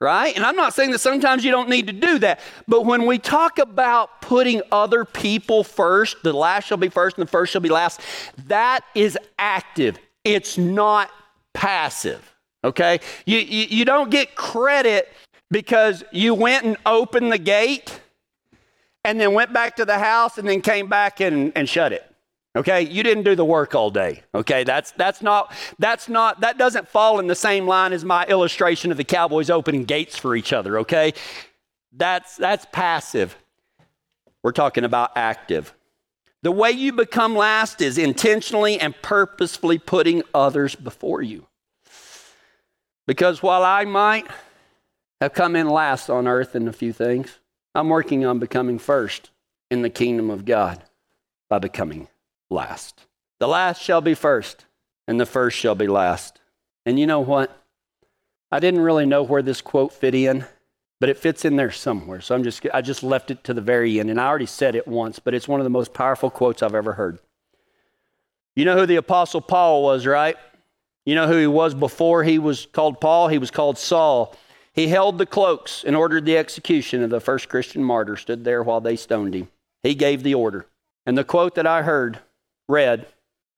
right? 0.00 0.34
And 0.34 0.44
I'm 0.44 0.56
not 0.56 0.74
saying 0.74 0.90
that 0.90 0.98
sometimes 0.98 1.44
you 1.44 1.50
don't 1.50 1.68
need 1.68 1.86
to 1.86 1.92
do 1.92 2.18
that, 2.18 2.40
but 2.66 2.84
when 2.84 3.06
we 3.06 3.18
talk 3.18 3.58
about 3.58 4.20
putting 4.20 4.60
other 4.72 5.04
people 5.04 5.62
first, 5.62 6.16
the 6.24 6.32
last 6.32 6.66
shall 6.66 6.78
be 6.78 6.88
first 6.88 7.16
and 7.16 7.26
the 7.26 7.30
first 7.30 7.52
shall 7.52 7.60
be 7.60 7.68
last, 7.68 8.00
that 8.48 8.80
is 8.94 9.16
active. 9.38 9.98
It's 10.24 10.58
not 10.58 11.10
passive, 11.54 12.34
okay? 12.64 12.98
You, 13.24 13.38
you, 13.38 13.66
you 13.70 13.84
don't 13.84 14.10
get 14.10 14.34
credit 14.34 15.08
because 15.50 16.04
you 16.12 16.34
went 16.34 16.64
and 16.64 16.76
opened 16.84 17.32
the 17.32 17.38
gate 17.38 18.00
and 19.04 19.20
then 19.20 19.32
went 19.32 19.52
back 19.52 19.76
to 19.76 19.84
the 19.84 19.98
house 19.98 20.38
and 20.38 20.48
then 20.48 20.60
came 20.60 20.88
back 20.88 21.20
and, 21.20 21.52
and 21.56 21.68
shut 21.68 21.92
it. 21.92 22.04
Okay, 22.56 22.82
you 22.82 23.02
didn't 23.02 23.24
do 23.24 23.36
the 23.36 23.44
work 23.44 23.74
all 23.74 23.90
day. 23.90 24.22
Okay, 24.34 24.64
that's 24.64 24.90
that's 24.92 25.22
not 25.22 25.52
that's 25.78 26.08
not 26.08 26.40
that 26.40 26.58
doesn't 26.58 26.88
fall 26.88 27.20
in 27.20 27.26
the 27.26 27.34
same 27.34 27.66
line 27.66 27.92
as 27.92 28.04
my 28.04 28.24
illustration 28.26 28.90
of 28.90 28.96
the 28.96 29.04
Cowboys 29.04 29.48
opening 29.48 29.84
gates 29.84 30.16
for 30.16 30.34
each 30.34 30.52
other. 30.52 30.78
Okay, 30.80 31.12
that's 31.92 32.36
that's 32.36 32.66
passive. 32.72 33.36
We're 34.42 34.52
talking 34.52 34.84
about 34.84 35.12
active. 35.14 35.74
The 36.42 36.50
way 36.52 36.70
you 36.70 36.92
become 36.92 37.36
last 37.36 37.80
is 37.80 37.98
intentionally 37.98 38.80
and 38.80 38.94
purposefully 39.02 39.78
putting 39.78 40.22
others 40.32 40.74
before 40.74 41.20
you. 41.20 41.46
Because 43.06 43.42
while 43.42 43.64
I 43.64 43.84
might 43.84 44.26
have 45.20 45.32
come 45.32 45.56
in 45.56 45.68
last 45.68 46.08
on 46.08 46.26
earth 46.26 46.54
in 46.54 46.68
a 46.68 46.72
few 46.72 46.92
things, 46.92 47.38
I'm 47.74 47.88
working 47.88 48.24
on 48.24 48.38
becoming 48.38 48.78
first 48.78 49.30
in 49.70 49.82
the 49.82 49.90
kingdom 49.90 50.30
of 50.30 50.44
God 50.44 50.82
by 51.48 51.58
becoming 51.58 52.08
last. 52.50 53.06
The 53.40 53.48
last 53.48 53.82
shall 53.82 54.00
be 54.00 54.14
first, 54.14 54.64
and 55.06 55.20
the 55.20 55.26
first 55.26 55.56
shall 55.56 55.74
be 55.74 55.86
last. 55.86 56.40
And 56.84 56.98
you 56.98 57.06
know 57.06 57.20
what? 57.20 57.64
I 58.50 58.60
didn't 58.60 58.80
really 58.80 59.06
know 59.06 59.22
where 59.22 59.42
this 59.42 59.60
quote 59.60 59.92
fit 59.92 60.14
in, 60.14 60.46
but 61.00 61.08
it 61.08 61.18
fits 61.18 61.44
in 61.44 61.56
there 61.56 61.70
somewhere. 61.70 62.20
So 62.20 62.34
I'm 62.34 62.42
just 62.42 62.66
I 62.72 62.80
just 62.80 63.02
left 63.02 63.30
it 63.30 63.44
to 63.44 63.54
the 63.54 63.60
very 63.60 64.00
end 64.00 64.10
and 64.10 64.20
I 64.20 64.26
already 64.26 64.46
said 64.46 64.74
it 64.74 64.88
once, 64.88 65.18
but 65.18 65.34
it's 65.34 65.46
one 65.46 65.60
of 65.60 65.64
the 65.64 65.70
most 65.70 65.94
powerful 65.94 66.30
quotes 66.30 66.62
I've 66.62 66.74
ever 66.74 66.94
heard. 66.94 67.18
You 68.56 68.64
know 68.64 68.76
who 68.76 68.86
the 68.86 68.96
apostle 68.96 69.40
Paul 69.40 69.82
was, 69.82 70.06
right? 70.06 70.36
You 71.04 71.14
know 71.14 71.28
who 71.28 71.36
he 71.36 71.46
was 71.46 71.74
before 71.74 72.24
he 72.24 72.38
was 72.38 72.66
called 72.66 73.00
Paul? 73.00 73.28
He 73.28 73.38
was 73.38 73.50
called 73.50 73.78
Saul. 73.78 74.34
He 74.78 74.86
held 74.86 75.18
the 75.18 75.26
cloaks 75.26 75.82
and 75.84 75.96
ordered 75.96 76.24
the 76.24 76.38
execution 76.38 77.02
of 77.02 77.10
the 77.10 77.18
first 77.18 77.48
Christian 77.48 77.82
martyr, 77.82 78.16
stood 78.16 78.44
there 78.44 78.62
while 78.62 78.80
they 78.80 78.94
stoned 78.94 79.34
him. 79.34 79.48
He 79.82 79.96
gave 79.96 80.22
the 80.22 80.36
order. 80.36 80.66
And 81.04 81.18
the 81.18 81.24
quote 81.24 81.56
that 81.56 81.66
I 81.66 81.82
heard 81.82 82.20
read, 82.68 83.08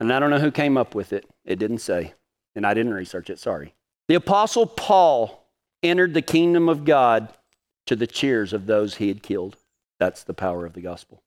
and 0.01 0.11
I 0.11 0.19
don't 0.19 0.31
know 0.31 0.39
who 0.39 0.51
came 0.51 0.79
up 0.79 0.95
with 0.95 1.13
it. 1.13 1.27
It 1.45 1.59
didn't 1.59 1.81
say, 1.81 2.15
and 2.57 2.67
I 2.67 2.73
didn't 2.73 2.95
research 2.95 3.29
it, 3.29 3.39
sorry. 3.39 3.75
The 4.09 4.15
Apostle 4.15 4.65
Paul 4.65 5.47
entered 5.83 6.15
the 6.15 6.23
kingdom 6.23 6.71
of 6.71 6.87
God 6.87 7.29
to 7.85 7.97
the 7.97 8.07
cheers 8.07 8.55
of 8.55 8.65
those 8.65 8.95
he 8.95 9.09
had 9.09 9.23
killed. 9.23 9.59
That's 9.99 10.25
the 10.25 10.33
power 10.33 10.65
of 10.65 10.73
the 10.73 10.81
gospel. 10.81 11.23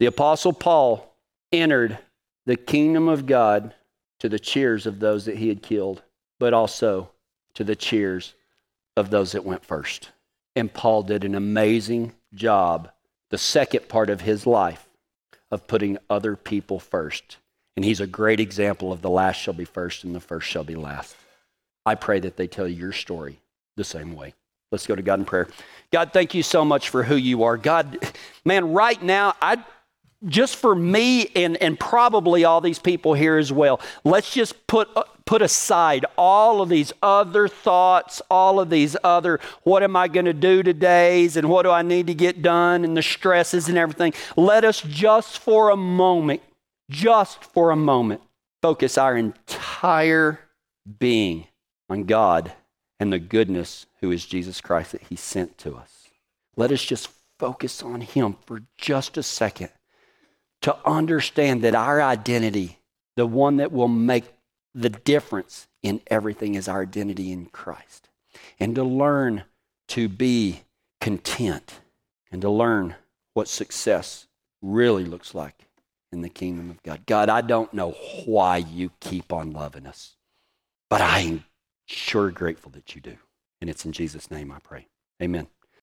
The 0.00 0.06
Apostle 0.06 0.52
Paul 0.52 1.14
entered 1.52 1.96
the 2.44 2.56
kingdom 2.56 3.06
of 3.06 3.24
God 3.26 3.72
to 4.18 4.28
the 4.28 4.40
cheers 4.40 4.84
of 4.84 4.98
those 4.98 5.26
that 5.26 5.36
he 5.36 5.46
had 5.46 5.62
killed, 5.62 6.02
but 6.40 6.52
also 6.52 7.12
to 7.54 7.62
the 7.62 7.76
cheers 7.76 8.34
of 8.98 9.10
those 9.10 9.32
that 9.32 9.44
went 9.44 9.64
first. 9.64 10.10
And 10.54 10.72
Paul 10.72 11.02
did 11.04 11.24
an 11.24 11.34
amazing 11.34 12.12
job, 12.34 12.90
the 13.30 13.38
second 13.38 13.88
part 13.88 14.10
of 14.10 14.20
his 14.20 14.46
life, 14.46 14.88
of 15.50 15.66
putting 15.66 15.98
other 16.10 16.36
people 16.36 16.78
first. 16.78 17.38
And 17.76 17.84
he's 17.84 18.00
a 18.00 18.06
great 18.06 18.40
example 18.40 18.92
of 18.92 19.00
the 19.00 19.10
last 19.10 19.36
shall 19.36 19.54
be 19.54 19.64
first 19.64 20.04
and 20.04 20.14
the 20.14 20.20
first 20.20 20.48
shall 20.48 20.64
be 20.64 20.74
last. 20.74 21.16
I 21.86 21.94
pray 21.94 22.20
that 22.20 22.36
they 22.36 22.46
tell 22.46 22.68
your 22.68 22.92
story 22.92 23.38
the 23.76 23.84
same 23.84 24.14
way. 24.14 24.34
Let's 24.70 24.86
go 24.86 24.94
to 24.94 25.02
God 25.02 25.20
in 25.20 25.24
prayer. 25.24 25.48
God, 25.90 26.12
thank 26.12 26.34
you 26.34 26.42
so 26.42 26.64
much 26.64 26.90
for 26.90 27.02
who 27.02 27.16
you 27.16 27.44
are. 27.44 27.56
God, 27.56 27.98
man, 28.44 28.72
right 28.72 29.02
now, 29.02 29.34
I 29.40 29.64
just 30.26 30.56
for 30.56 30.74
me 30.74 31.28
and, 31.36 31.56
and 31.58 31.78
probably 31.78 32.44
all 32.44 32.60
these 32.60 32.78
people 32.78 33.14
here 33.14 33.38
as 33.38 33.52
well, 33.52 33.80
let's 34.04 34.32
just 34.32 34.66
put, 34.66 34.88
put 35.28 35.42
aside 35.42 36.06
all 36.16 36.62
of 36.62 36.70
these 36.70 36.90
other 37.02 37.48
thoughts, 37.48 38.22
all 38.30 38.58
of 38.58 38.70
these 38.70 38.96
other, 39.04 39.38
what 39.62 39.82
am 39.82 39.94
I 39.94 40.08
going 40.08 40.24
to 40.24 40.32
do 40.32 40.62
today's 40.62 41.36
and 41.36 41.50
what 41.50 41.64
do 41.64 41.70
I 41.70 41.82
need 41.82 42.06
to 42.06 42.14
get 42.14 42.40
done, 42.40 42.82
and 42.82 42.96
the 42.96 43.02
stresses 43.02 43.68
and 43.68 43.76
everything. 43.76 44.14
Let 44.38 44.64
us 44.64 44.80
just 44.80 45.38
for 45.38 45.68
a 45.68 45.76
moment, 45.76 46.40
just 46.90 47.44
for 47.44 47.70
a 47.70 47.76
moment, 47.76 48.22
focus 48.62 48.96
our 48.96 49.18
entire 49.18 50.40
being 50.98 51.46
on 51.90 52.04
God 52.04 52.50
and 52.98 53.12
the 53.12 53.18
goodness 53.18 53.84
who 54.00 54.10
is 54.10 54.24
Jesus 54.24 54.62
Christ 54.62 54.92
that 54.92 55.02
He 55.10 55.16
sent 55.16 55.58
to 55.58 55.76
us. 55.76 56.08
Let 56.56 56.72
us 56.72 56.82
just 56.82 57.10
focus 57.38 57.82
on 57.82 58.00
Him 58.00 58.36
for 58.46 58.62
just 58.78 59.18
a 59.18 59.22
second 59.22 59.68
to 60.62 60.74
understand 60.86 61.60
that 61.64 61.74
our 61.74 62.00
identity, 62.00 62.78
the 63.16 63.26
one 63.26 63.58
that 63.58 63.72
will 63.72 63.88
make 63.88 64.24
the 64.74 64.90
difference 64.90 65.68
in 65.82 66.00
everything, 66.08 66.54
is 66.54 66.68
our 66.68 66.82
identity 66.82 67.32
in 67.32 67.46
Christ. 67.46 68.08
And 68.60 68.74
to 68.74 68.84
learn 68.84 69.44
to 69.88 70.08
be 70.08 70.62
content 71.00 71.80
and 72.30 72.42
to 72.42 72.50
learn 72.50 72.94
what 73.34 73.48
success 73.48 74.26
really 74.60 75.04
looks 75.04 75.34
like 75.34 75.66
in 76.12 76.22
the 76.22 76.28
kingdom 76.28 76.70
of 76.70 76.82
God. 76.82 77.06
God, 77.06 77.28
I 77.28 77.40
don't 77.40 77.72
know 77.72 77.92
why 78.24 78.58
you 78.58 78.90
keep 79.00 79.32
on 79.32 79.52
loving 79.52 79.86
us, 79.86 80.16
but 80.90 81.00
I'm 81.00 81.44
sure 81.86 82.30
grateful 82.30 82.70
that 82.72 82.94
you 82.94 83.00
do. 83.00 83.16
And 83.60 83.68
it's 83.68 83.84
in 83.84 83.92
Jesus' 83.92 84.30
name 84.30 84.52
I 84.52 84.58
pray. 84.60 84.88
Amen. 85.22 85.48